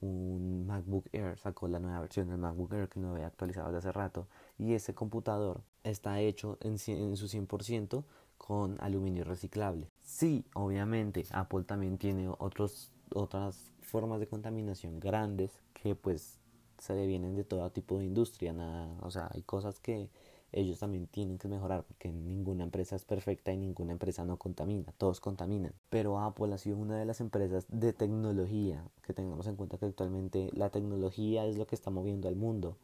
un 0.00 0.66
MacBook 0.66 1.08
Air, 1.12 1.38
sacó 1.38 1.68
la 1.68 1.78
nueva 1.78 2.00
versión 2.00 2.28
del 2.28 2.38
MacBook 2.38 2.72
Air 2.72 2.88
que 2.88 3.00
no 3.00 3.12
había 3.12 3.26
actualizado 3.26 3.68
desde 3.68 3.88
hace 3.88 3.92
rato 3.92 4.28
y 4.58 4.74
ese 4.74 4.94
computador 4.94 5.62
está 5.84 6.20
hecho 6.20 6.58
en, 6.60 6.76
en 6.86 7.16
su 7.16 7.26
100% 7.26 8.04
con 8.38 8.76
aluminio 8.80 9.24
reciclable. 9.24 9.88
Sí, 10.02 10.44
obviamente 10.54 11.24
Apple 11.30 11.64
también 11.64 11.98
tiene 11.98 12.28
otros, 12.38 12.90
otras 13.14 13.72
formas 13.80 14.20
de 14.20 14.26
contaminación 14.26 14.98
grandes 14.98 15.60
que 15.74 15.94
pues 15.94 16.40
se 16.78 16.94
le 16.94 17.06
vienen 17.06 17.36
de 17.36 17.44
todo 17.44 17.70
tipo 17.70 17.98
de 17.98 18.06
industria, 18.06 18.52
nada, 18.52 18.88
o 19.02 19.10
sea, 19.10 19.28
hay 19.32 19.42
cosas 19.42 19.78
que 19.78 20.10
ellos 20.52 20.78
también 20.78 21.06
tienen 21.06 21.38
que 21.38 21.48
mejorar 21.48 21.84
porque 21.84 22.12
ninguna 22.12 22.64
empresa 22.64 22.94
es 22.94 23.04
perfecta 23.04 23.52
y 23.52 23.56
ninguna 23.56 23.92
empresa 23.92 24.24
no 24.24 24.36
contamina, 24.38 24.92
todos 24.98 25.20
contaminan. 25.20 25.72
Pero 25.88 26.20
Apple 26.20 26.52
ha 26.54 26.58
sido 26.58 26.76
una 26.76 26.98
de 26.98 27.06
las 27.06 27.20
empresas 27.20 27.66
de 27.68 27.92
tecnología, 27.92 28.84
que 29.02 29.14
tengamos 29.14 29.46
en 29.46 29.56
cuenta 29.56 29.78
que 29.78 29.86
actualmente 29.86 30.50
la 30.52 30.70
tecnología 30.70 31.46
es 31.46 31.56
lo 31.56 31.66
que 31.66 31.74
está 31.74 31.90
moviendo 31.90 32.28
al 32.28 32.36
mundo 32.36 32.76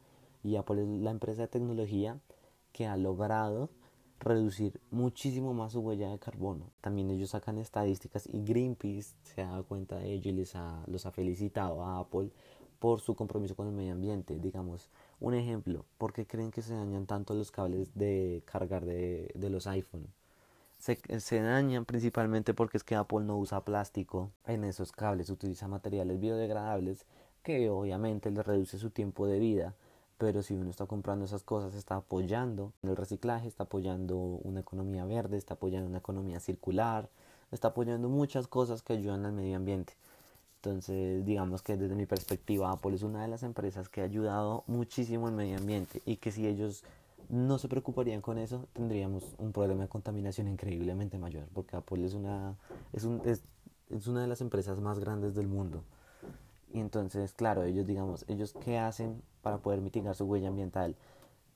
y 0.43 0.55
Apple 0.55 0.81
es 0.81 0.87
la 1.01 1.11
empresa 1.11 1.43
de 1.43 1.47
tecnología 1.47 2.19
que 2.71 2.87
ha 2.87 2.97
logrado 2.97 3.69
reducir 4.19 4.79
muchísimo 4.91 5.53
más 5.53 5.73
su 5.73 5.79
huella 5.79 6.09
de 6.09 6.19
carbono. 6.19 6.71
También 6.81 7.09
ellos 7.09 7.31
sacan 7.31 7.57
estadísticas 7.57 8.27
y 8.27 8.43
Greenpeace 8.43 9.15
se 9.23 9.41
ha 9.41 9.49
dado 9.49 9.65
cuenta 9.65 9.97
de 9.97 10.13
ello 10.13 10.31
y 10.31 10.33
les 10.33 10.55
ha, 10.55 10.83
los 10.87 11.05
ha 11.05 11.11
felicitado 11.11 11.83
a 11.83 11.99
Apple 11.99 12.31
por 12.79 13.01
su 13.01 13.15
compromiso 13.15 13.55
con 13.55 13.67
el 13.67 13.73
medio 13.73 13.93
ambiente. 13.93 14.39
Digamos, 14.39 14.89
un 15.19 15.33
ejemplo, 15.33 15.85
¿por 15.97 16.13
qué 16.13 16.25
creen 16.25 16.51
que 16.51 16.61
se 16.61 16.73
dañan 16.73 17.05
tanto 17.05 17.33
los 17.33 17.51
cables 17.51 17.93
de 17.95 18.43
cargar 18.45 18.85
de, 18.85 19.31
los 19.35 19.67
iPhone? 19.67 20.07
Se, 20.77 20.97
se, 21.19 21.41
dañan 21.41 21.85
principalmente 21.85 22.53
porque 22.53 22.77
es 22.77 22.83
que 22.83 22.95
Apple 22.95 23.21
no 23.21 23.37
usa 23.37 23.65
plástico 23.65 24.31
en 24.45 24.63
esos 24.63 24.91
cables, 24.93 25.29
utiliza 25.29 25.67
materiales 25.67 26.19
biodegradables 26.19 27.05
que 27.43 27.69
obviamente 27.69 28.31
le 28.31 28.43
reduce 28.43 28.77
su 28.77 28.89
tiempo 28.89 29.27
de 29.27 29.39
vida, 29.39 29.75
pero 30.17 30.43
si 30.43 30.53
uno 30.53 30.69
está 30.69 30.85
comprando 30.85 31.25
esas 31.25 31.43
cosas 31.43 31.75
está 31.75 31.95
apoyando 31.95 32.73
el 32.83 32.95
reciclaje, 32.95 33.47
está 33.47 33.63
apoyando 33.63 34.17
una 34.17 34.59
economía 34.61 35.05
verde, 35.05 35.37
está 35.37 35.55
apoyando 35.55 35.89
una 35.89 35.99
economía 35.99 36.39
circular, 36.39 37.09
está 37.51 37.69
apoyando 37.69 38.09
muchas 38.09 38.47
cosas 38.47 38.81
que 38.83 38.93
ayudan 38.93 39.25
al 39.25 39.33
medio 39.33 39.55
ambiente. 39.55 39.93
Entonces, 40.61 41.25
digamos 41.25 41.61
que 41.61 41.77
desde 41.77 41.95
mi 41.95 42.05
perspectiva, 42.05 42.69
Apple 42.71 42.93
es 42.93 43.03
una 43.03 43.21
de 43.21 43.29
las 43.29 43.43
empresas 43.43 43.87
que 43.87 44.01
ha 44.01 44.03
ayudado 44.03 44.65
muchísimo 44.67 45.27
al 45.27 45.33
medio 45.33 45.57
ambiente 45.57 46.01
y 46.05 46.17
que 46.17 46.33
si 46.33 46.47
ellos 46.47 46.83
no 47.29 47.57
se 47.59 47.69
preocuparían 47.69 48.19
con 48.19 48.37
eso, 48.37 48.67
tendríamos 48.73 49.23
un 49.37 49.53
problema 49.53 49.83
de 49.83 49.87
contaminación 49.87 50.49
increíblemente 50.49 51.17
mayor, 51.17 51.45
porque 51.53 51.77
Apple 51.77 52.05
es 52.05 52.13
una, 52.13 52.55
es, 52.91 53.05
un, 53.05 53.21
es, 53.23 53.41
es 53.89 54.07
una 54.07 54.21
de 54.21 54.27
las 54.27 54.41
empresas 54.41 54.81
más 54.81 54.99
grandes 54.99 55.33
del 55.33 55.47
mundo. 55.47 55.81
Y 56.73 56.81
entonces, 56.81 57.31
claro, 57.31 57.63
ellos, 57.63 57.87
digamos, 57.87 58.25
ellos 58.27 58.53
qué 58.65 58.77
hacen 58.77 59.21
para 59.41 59.59
poder 59.59 59.79
mitigar 59.79 60.13
su 60.13 60.25
huella 60.25 60.49
ambiental. 60.49 60.97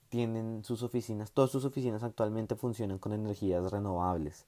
Tienen 0.08 0.64
sus 0.64 0.82
oficinas, 0.82 1.32
todas 1.32 1.52
sus 1.52 1.66
oficinas 1.66 2.04
actualmente 2.04 2.56
funcionan 2.56 3.00
con 3.00 3.12
energías 3.12 3.70
renovables. 3.70 4.46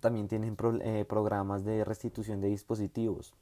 También 0.00 0.26
tienen 0.26 0.56
eh, 0.80 1.04
programas 1.08 1.64
de 1.64 1.84
restitución 1.84 2.40
de 2.40 2.48
dispositivos 2.48 3.34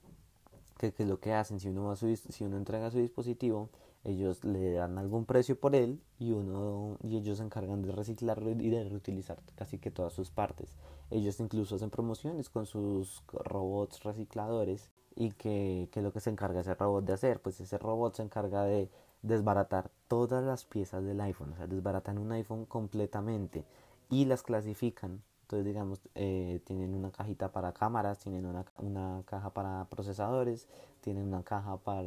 que, 0.80 0.94
es 1.02 1.08
lo 1.08 1.20
que 1.20 1.34
hacen, 1.34 1.60
si 1.60 1.68
uno, 1.68 1.94
si 1.94 2.44
uno 2.44 2.56
entrega 2.56 2.90
su 2.90 2.98
dispositivo, 2.98 3.68
ellos 4.02 4.44
le 4.44 4.72
dan 4.72 4.96
algún 4.96 5.26
precio 5.26 5.60
por 5.60 5.74
él 5.74 6.00
y 6.18 6.32
uno 6.32 6.96
y 7.02 7.18
ellos 7.18 7.36
se 7.36 7.44
encargan 7.44 7.82
de 7.82 7.92
reciclarlo 7.92 8.50
y 8.50 8.70
de 8.70 8.88
reutilizar 8.88 9.42
casi 9.56 9.78
que 9.78 9.90
todas 9.90 10.14
sus 10.14 10.30
partes. 10.30 10.78
Ellos 11.10 11.38
incluso 11.38 11.76
hacen 11.76 11.90
promociones 11.90 12.48
con 12.48 12.64
sus 12.64 13.22
robots 13.28 14.02
recicladores 14.04 14.90
y 15.14 15.32
que, 15.32 15.90
que 15.92 16.00
lo 16.00 16.14
que 16.14 16.20
se 16.20 16.30
encarga 16.30 16.60
ese 16.60 16.74
robot 16.74 17.04
de 17.04 17.12
hacer, 17.12 17.42
pues 17.42 17.60
ese 17.60 17.76
robot 17.76 18.16
se 18.16 18.22
encarga 18.22 18.64
de 18.64 18.90
desbaratar 19.20 19.90
todas 20.08 20.42
las 20.42 20.64
piezas 20.64 21.04
del 21.04 21.20
iPhone, 21.20 21.52
o 21.52 21.56
sea, 21.56 21.66
desbaratan 21.66 22.16
un 22.16 22.32
iPhone 22.32 22.64
completamente 22.64 23.66
y 24.08 24.24
las 24.24 24.42
clasifican 24.42 25.22
entonces, 25.50 25.66
digamos, 25.66 26.00
eh, 26.14 26.60
tienen 26.64 26.94
una 26.94 27.10
cajita 27.10 27.50
para 27.50 27.72
cámaras, 27.72 28.20
tienen 28.20 28.46
una, 28.46 28.64
una, 28.78 29.24
caja 29.24 29.50
para 29.50 29.84
procesadores, 29.86 30.68
tienen 31.00 31.26
una 31.26 31.42
caja 31.42 31.76
para 31.78 32.04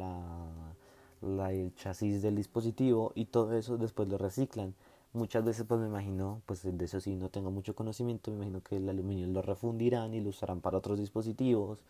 la, 1.20 1.52
el 1.52 1.74
chasis 1.74 2.22
del 2.22 2.36
dispositivo 2.36 3.12
y 3.14 3.26
todo 3.26 3.52
eso 3.52 3.76
después 3.76 4.08
lo 4.08 4.16
reciclan. 4.16 4.74
Muchas 5.12 5.44
veces 5.44 5.66
pues 5.68 5.78
me 5.78 5.88
imagino, 5.88 6.40
pues 6.46 6.62
de 6.62 6.84
eso 6.86 7.00
sí 7.00 7.16
no 7.16 7.28
tengo 7.28 7.50
mucho 7.50 7.74
conocimiento, 7.74 8.30
me 8.30 8.38
imagino 8.38 8.62
que 8.62 8.78
el 8.78 8.88
aluminio 8.88 9.26
lo 9.26 9.42
refundirán 9.42 10.14
y 10.14 10.22
lo 10.22 10.30
usarán 10.30 10.62
para 10.62 10.78
otros 10.78 10.98
dispositivos 10.98 11.82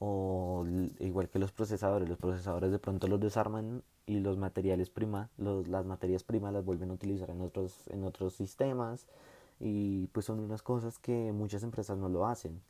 o 0.00 0.66
igual 0.98 1.30
que 1.30 1.38
los 1.38 1.50
procesadores, 1.50 2.10
los 2.10 2.18
procesadores 2.18 2.72
de 2.72 2.78
pronto 2.78 3.08
los 3.08 3.20
desarman 3.20 3.82
y 4.04 4.20
los 4.20 4.36
materiales 4.36 4.90
prima, 4.90 5.30
los, 5.38 5.66
las 5.66 5.86
materias 5.86 6.24
primas 6.24 6.52
las 6.52 6.64
vuelven 6.64 6.90
a 6.90 6.94
utilizar 6.94 7.30
en 7.30 7.40
otros, 7.40 7.88
en 7.88 8.04
otros 8.04 8.34
sistemas 8.34 9.06
y 9.60 10.08
pues 10.08 10.26
son 10.26 10.40
unas 10.40 10.62
cosas 10.62 10.98
que 10.98 11.32
muchas 11.32 11.62
empresas 11.62 11.98
no 11.98 12.08
lo 12.08 12.26
hacen. 12.26 12.60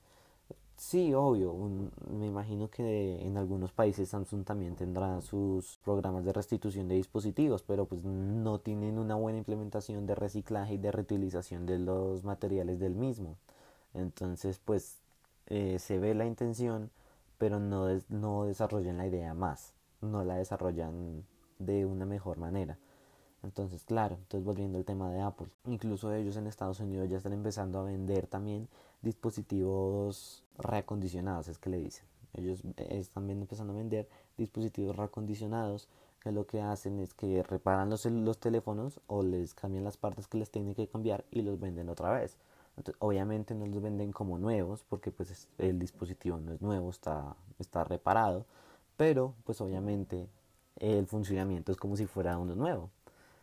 Sí, 0.76 1.12
obvio, 1.12 1.54
me 2.10 2.26
imagino 2.26 2.70
que 2.70 3.20
en 3.26 3.36
algunos 3.36 3.70
países 3.70 4.08
Samsung 4.08 4.44
también 4.44 4.76
tendrá 4.76 5.20
sus 5.20 5.78
programas 5.84 6.24
de 6.24 6.32
restitución 6.32 6.88
de 6.88 6.94
dispositivos, 6.94 7.62
pero 7.62 7.84
pues 7.84 8.02
no 8.02 8.60
tienen 8.60 8.98
una 8.98 9.14
buena 9.14 9.38
implementación 9.38 10.06
de 10.06 10.14
reciclaje 10.14 10.74
y 10.74 10.78
de 10.78 10.90
reutilización 10.90 11.66
de 11.66 11.78
los 11.78 12.24
materiales 12.24 12.80
del 12.80 12.94
mismo. 12.94 13.36
Entonces, 13.94 14.58
pues 14.64 14.98
eh, 15.48 15.78
se 15.78 15.98
ve 15.98 16.14
la 16.14 16.24
intención, 16.26 16.90
pero 17.38 17.60
no, 17.60 17.86
no 18.08 18.44
desarrollan 18.44 18.96
la 18.96 19.06
idea 19.06 19.34
más, 19.34 19.74
no 20.00 20.24
la 20.24 20.36
desarrollan 20.36 21.24
de 21.58 21.84
una 21.84 22.06
mejor 22.06 22.38
manera. 22.38 22.78
Entonces, 23.42 23.84
claro, 23.84 24.16
entonces 24.16 24.44
volviendo 24.44 24.78
al 24.78 24.84
tema 24.84 25.10
de 25.10 25.20
Apple, 25.20 25.48
incluso 25.66 26.12
ellos 26.12 26.36
en 26.36 26.46
Estados 26.46 26.80
Unidos 26.80 27.08
ya 27.08 27.16
están 27.16 27.32
empezando 27.32 27.78
a 27.78 27.84
vender 27.84 28.26
también 28.26 28.68
dispositivos 29.02 30.44
reacondicionados, 30.58 31.48
es 31.48 31.58
que 31.58 31.70
le 31.70 31.78
dicen. 31.78 32.04
Ellos 32.34 32.62
están 32.76 33.28
empezando 33.30 33.72
a 33.72 33.76
vender 33.76 34.08
dispositivos 34.36 34.94
reacondicionados 34.96 35.88
que 36.20 36.32
lo 36.32 36.46
que 36.46 36.60
hacen 36.60 37.00
es 37.00 37.14
que 37.14 37.42
reparan 37.42 37.88
los, 37.90 38.04
los 38.04 38.38
teléfonos 38.38 39.00
o 39.06 39.22
les 39.22 39.54
cambian 39.54 39.84
las 39.84 39.96
partes 39.96 40.26
que 40.26 40.38
les 40.38 40.50
tienen 40.50 40.74
que 40.74 40.86
cambiar 40.86 41.24
y 41.30 41.42
los 41.42 41.58
venden 41.58 41.88
otra 41.88 42.12
vez. 42.12 42.36
Entonces, 42.76 42.96
obviamente 43.00 43.54
no 43.54 43.66
los 43.66 43.82
venden 43.82 44.12
como 44.12 44.38
nuevos 44.38 44.84
porque 44.88 45.10
pues 45.10 45.48
el 45.58 45.78
dispositivo 45.78 46.38
no 46.38 46.52
es 46.52 46.60
nuevo, 46.60 46.90
está, 46.90 47.36
está 47.58 47.84
reparado, 47.84 48.44
pero 48.96 49.34
pues 49.44 49.60
obviamente 49.60 50.28
el 50.76 51.06
funcionamiento 51.06 51.72
es 51.72 51.78
como 51.78 51.96
si 51.96 52.06
fuera 52.06 52.38
uno 52.38 52.54
nuevo. 52.54 52.90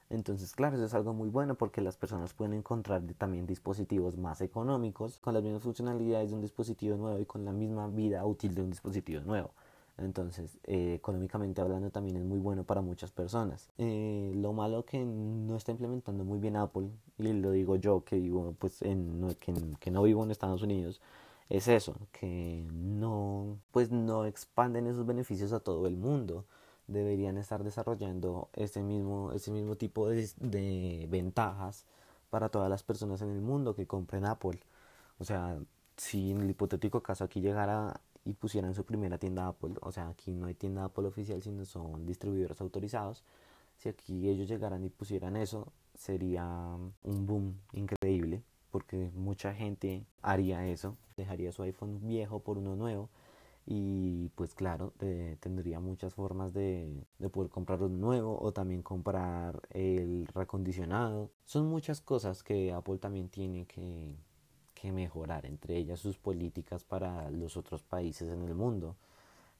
Entonces, 0.10 0.54
claro, 0.54 0.78
eso 0.78 0.86
es 0.86 0.93
algo 0.93 1.13
muy 1.13 1.30
bueno 1.30 1.56
porque 1.56 1.82
las 1.82 1.98
personas 1.98 2.34
pueden 2.34 2.54
encontrar 2.54 3.02
también 3.17 3.46
dispositivos 3.46 4.17
más 4.17 4.39
económicos 4.41 5.20
con 5.20 5.34
las 5.34 5.43
mismas 5.43 5.63
funcionalidades 5.63 6.30
de 6.30 6.36
un 6.36 6.41
dispositivo 6.41 6.96
nuevo 6.96 7.20
y 7.20 7.26
con 7.26 7.43
la 7.43 7.52
misma 7.52 7.88
vida 7.88 8.26
útil 8.26 8.56
de 8.56 8.62
un 8.62 8.70
dispositivo 8.70 9.22
nuevo. 9.22 9.52
Entonces, 9.98 10.60
eh, 10.63 10.93
económicamente 10.96 11.60
hablando, 11.60 11.89
también 11.89 12.17
es 12.17 12.24
muy 12.24 12.39
bueno 12.39 12.63
para 12.63 12.82
muchas 12.82 13.12
personas. 13.12 13.70
Eh, 13.78 14.32
lo 14.36 14.54
malo 14.54 14.86
que 14.86 15.04
no 15.04 15.56
está 15.58 15.72
implementando 15.72 16.24
muy 16.24 16.39
bien 16.39 16.56
Apple, 16.56 16.89
y 17.17 17.34
lo 17.34 17.52
digo 17.52 17.76
yo 17.78 18.04
que 18.06 18.17
vivo, 18.17 18.56
pues, 18.60 18.82
en, 18.84 19.36
que, 19.39 19.54
que 19.80 19.91
no 19.91 20.04
vivo 20.04 20.24
en 20.24 20.32
Estados 20.32 20.62
Unidos, 20.62 21.02
es 21.50 21.67
eso, 21.67 21.96
que 22.12 22.63
no, 22.72 23.58
pues, 23.72 23.91
no 23.91 24.26
expanden 24.26 24.88
esos 24.88 25.06
beneficios 25.06 25.52
a 25.52 25.60
todo 25.60 25.88
el 25.88 25.98
mundo 25.98 26.46
deberían 26.88 27.38
estar 27.38 27.63
desarrollando 27.63 28.50
ese 28.54 28.82
mismo, 28.82 29.32
ese 29.34 29.52
mismo 29.52 29.76
tipo 29.76 30.08
de, 30.10 30.30
de 30.38 31.08
ventajas 31.10 31.86
para 32.30 32.50
todas 32.50 32.69
las 32.69 32.84
personas 32.84 33.21
en 33.21 33.30
el 33.30 33.41
mundo 33.41 33.76
que 33.76 33.88
compren 33.88 34.26
Apple. 34.26 34.60
O 35.19 35.23
sea, 35.23 35.60
si 35.97 36.32
en 36.32 36.41
el 36.41 36.50
hipotético 36.50 37.02
caso 37.02 37.23
aquí 37.23 37.41
llegara 37.41 38.00
y 38.26 38.34
pusieran 38.34 38.73
su 38.73 38.84
primera 38.86 39.17
tienda 39.17 39.47
Apple, 39.47 39.76
o 39.82 39.91
sea, 39.91 40.10
aquí 40.10 40.32
no 40.34 40.47
hay 40.47 40.54
tienda 40.54 40.86
Apple 40.86 41.08
oficial, 41.08 41.41
sino 41.41 41.65
son 41.65 42.06
distribuidores 42.06 42.60
autorizados. 42.62 43.23
Si 43.78 43.89
aquí 43.89 44.30
ellos 44.30 44.47
llegaran 44.47 44.84
y 44.84 44.89
pusieran 44.89 45.38
eso, 45.38 45.71
sería 45.95 46.43
un 47.04 47.26
boom 47.26 47.60
increíble, 47.73 48.43
porque 48.71 49.12
mucha 49.15 49.54
gente 49.54 50.06
haría 50.21 50.67
eso, 50.67 50.97
dejaría 51.15 51.52
su 51.52 51.63
iPhone 51.63 52.00
viejo 52.08 52.39
por 52.39 52.58
uno 52.58 52.76
nuevo 52.76 53.10
y 53.69 54.30
pues 54.30 54.56
claro, 54.56 54.93
tendría 55.41 55.82
muchas 55.82 56.13
formas 56.13 56.53
de, 56.53 57.06
de, 57.19 57.30
poder 57.30 57.51
comprar 57.51 57.84
un 57.84 57.99
nuevo 57.99 58.39
o 58.41 58.53
también 58.53 58.82
comprar 58.82 59.62
el 59.71 60.25
recondicionado. 60.27 61.32
Son 61.43 61.67
muchas 61.67 61.99
cosas 61.99 62.43
que 62.43 62.71
Apple 62.71 62.97
también 62.97 63.27
tiene 63.27 63.65
que, 63.65 64.15
que 64.73 64.93
mejorar, 64.93 65.45
entre 65.45 65.75
ellas 65.75 65.99
sus 65.99 66.17
políticas 66.17 66.86
para 66.86 67.30
los 67.30 67.58
otros 67.58 67.84
países 67.84 68.30
en 68.30 68.43
el 68.43 68.56
mundo, 68.56 68.95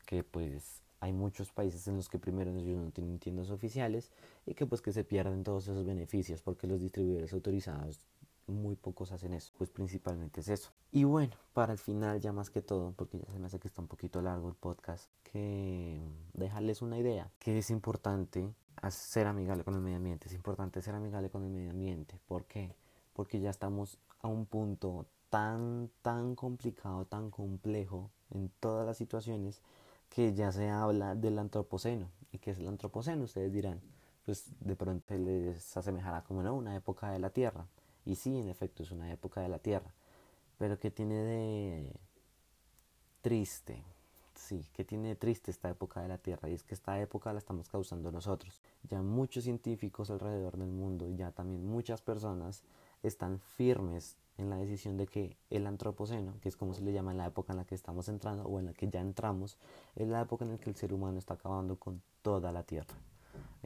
que 0.06 0.24
pues 0.24 0.82
hay 1.02 1.12
muchos 1.12 1.52
países 1.52 1.86
en 1.90 1.98
los 1.98 2.08
que 2.08 2.18
primero 2.18 2.56
ellos 2.56 2.82
no 2.82 2.92
tienen 2.92 3.20
tiendas 3.20 3.50
oficiales 3.50 4.12
y 4.46 4.54
que 4.54 4.66
pues 4.66 4.82
que 4.82 4.94
se 4.94 5.04
pierden 5.04 5.44
todos 5.44 5.68
esos 5.68 5.86
beneficios 5.86 6.42
porque 6.42 6.66
los 6.66 6.80
distribuidores 6.80 7.34
autorizados 7.34 8.00
muy 8.48 8.76
pocos 8.76 9.12
hacen 9.12 9.34
eso, 9.34 9.54
pues 9.58 9.70
principalmente 9.70 10.42
es 10.42 10.50
eso. 10.50 10.72
Y 10.92 11.04
bueno, 11.04 11.36
para 11.54 11.74
el 11.74 11.80
final 11.80 12.20
ya 12.20 12.32
más 12.32 12.50
que 12.50 12.62
todo, 12.62 12.94
porque 12.96 13.20
ya 13.20 13.32
se 13.32 13.40
me 13.40 13.48
hace 13.48 13.60
que 13.60 13.68
está 13.68 13.82
un 13.82 13.88
poquito 13.88 14.22
largo 14.22 14.50
el 14.50 14.56
podcast, 14.56 15.10
que 15.24 16.02
dejarles 16.34 16.82
una 16.82 16.98
idea, 16.98 17.30
que 17.40 17.58
es 17.58 17.70
importante 17.70 18.54
ser 18.90 19.28
amigable 19.28 19.64
con 19.64 19.76
el 19.76 19.82
medio 19.82 19.98
ambiente, 19.98 20.28
es 20.28 20.34
importante 20.34 20.82
ser 20.82 20.96
amigable 20.96 21.30
con 21.30 21.44
el 21.44 21.50
medio 21.50 21.72
ambiente. 21.72 22.20
¿Por 22.28 22.46
qué? 22.46 22.76
Porque 23.14 23.40
ya 23.40 23.50
estamos 23.50 23.98
a 24.22 24.28
un 24.28 24.46
punto 24.46 25.06
tan, 25.30 25.90
tan 26.02 26.36
complicado, 26.36 27.06
tan 27.06 27.32
complejo 27.32 28.12
en 28.32 28.50
todas 28.60 28.86
las 28.86 28.98
situaciones 28.98 29.62
que 30.10 30.34
ya 30.34 30.52
se 30.52 30.70
habla 30.70 31.16
del 31.16 31.40
antropoceno. 31.40 32.10
¿Y 32.32 32.40
qué 32.40 32.52
es 32.52 32.60
el 32.60 32.68
antropoceno? 32.68 33.24
Ustedes 33.24 33.52
dirán, 33.52 33.82
pues 34.26 34.46
de 34.60 34.76
pronto 34.76 35.16
les 35.16 35.76
asemejará 35.76 36.24
como 36.24 36.44
no, 36.44 36.56
una 36.56 36.76
época 36.76 37.12
de 37.12 37.20
la 37.20 37.30
Tierra. 37.30 37.68
Y 38.08 38.16
sí, 38.16 38.38
en 38.38 38.48
efecto, 38.48 38.84
es 38.84 38.92
una 38.92 39.12
época 39.12 39.42
de 39.42 39.50
la 39.50 39.60
Tierra. 39.60 39.94
Pero 40.58 40.80
¿qué 40.80 40.92
tiene 40.92 41.16
de 41.16 41.94
triste? 43.22 43.84
Sí, 44.34 44.66
¿qué 44.72 44.86
tiene 44.86 45.10
de 45.10 45.16
triste 45.18 45.52
esta 45.52 45.70
época 45.70 46.02
de 46.02 46.08
la 46.08 46.18
Tierra? 46.18 46.48
Y 46.48 46.54
es 46.54 46.64
que 46.64 46.74
esta 46.74 46.98
época 47.02 47.34
la 47.34 47.40
estamos 47.40 47.68
causando 47.68 48.10
nosotros. 48.10 48.62
Ya 48.90 49.02
muchos 49.02 49.44
científicos 49.44 50.10
alrededor 50.10 50.56
del 50.56 50.72
mundo, 50.72 51.10
ya 51.18 51.32
también 51.32 51.68
muchas 51.68 52.02
personas 52.02 52.64
están 53.04 53.42
firmes 53.42 54.16
en 54.38 54.50
la 54.50 54.56
decisión 54.56 54.96
de 54.96 55.08
que 55.08 55.36
el 55.50 55.68
antropoceno, 55.68 56.40
que 56.40 56.48
es 56.48 56.56
como 56.56 56.74
se 56.74 56.84
le 56.84 56.94
llama 56.94 57.12
en 57.12 57.18
la 57.18 57.26
época 57.26 57.52
en 57.52 57.58
la 57.58 57.66
que 57.66 57.76
estamos 57.76 58.08
entrando 58.08 58.44
o 58.44 58.58
en 58.58 58.68
la 58.68 58.74
que 58.74 58.88
ya 58.88 59.02
entramos, 59.02 59.58
es 59.98 60.08
la 60.08 60.22
época 60.22 60.46
en 60.46 60.52
la 60.52 60.58
que 60.60 60.70
el 60.70 60.78
ser 60.78 60.94
humano 60.94 61.20
está 61.20 61.34
acabando 61.34 61.78
con 61.78 62.02
toda 62.22 62.54
la 62.54 62.64
Tierra 62.64 62.96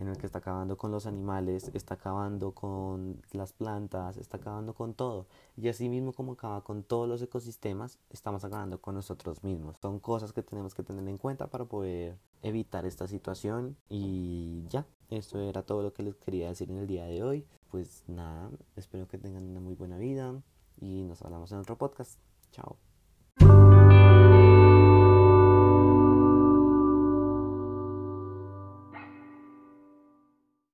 en 0.01 0.07
el 0.07 0.17
que 0.17 0.25
está 0.25 0.39
acabando 0.39 0.77
con 0.77 0.91
los 0.91 1.05
animales, 1.05 1.69
está 1.73 1.93
acabando 1.93 2.53
con 2.53 3.21
las 3.33 3.53
plantas, 3.53 4.17
está 4.17 4.37
acabando 4.37 4.73
con 4.73 4.95
todo. 4.95 5.27
Y 5.55 5.69
así 5.69 5.89
mismo 5.89 6.11
como 6.11 6.33
acaba 6.33 6.63
con 6.63 6.83
todos 6.83 7.07
los 7.07 7.21
ecosistemas, 7.21 7.99
estamos 8.09 8.43
acabando 8.43 8.81
con 8.81 8.95
nosotros 8.95 9.43
mismos. 9.43 9.77
Son 9.77 9.99
cosas 9.99 10.33
que 10.33 10.41
tenemos 10.41 10.73
que 10.73 10.83
tener 10.83 11.07
en 11.07 11.17
cuenta 11.17 11.47
para 11.47 11.65
poder 11.65 12.17
evitar 12.41 12.85
esta 12.85 13.07
situación. 13.07 13.77
Y 13.89 14.65
ya, 14.69 14.87
esto 15.09 15.39
era 15.39 15.61
todo 15.63 15.83
lo 15.83 15.93
que 15.93 16.03
les 16.03 16.15
quería 16.15 16.49
decir 16.49 16.71
en 16.71 16.79
el 16.79 16.87
día 16.87 17.05
de 17.05 17.23
hoy. 17.23 17.45
Pues 17.69 18.03
nada, 18.07 18.49
espero 18.75 19.07
que 19.07 19.19
tengan 19.19 19.47
una 19.47 19.59
muy 19.59 19.75
buena 19.75 19.97
vida 19.97 20.41
y 20.79 21.03
nos 21.03 21.21
hablamos 21.21 21.51
en 21.51 21.59
otro 21.59 21.77
podcast. 21.77 22.19
Chao. 22.51 22.90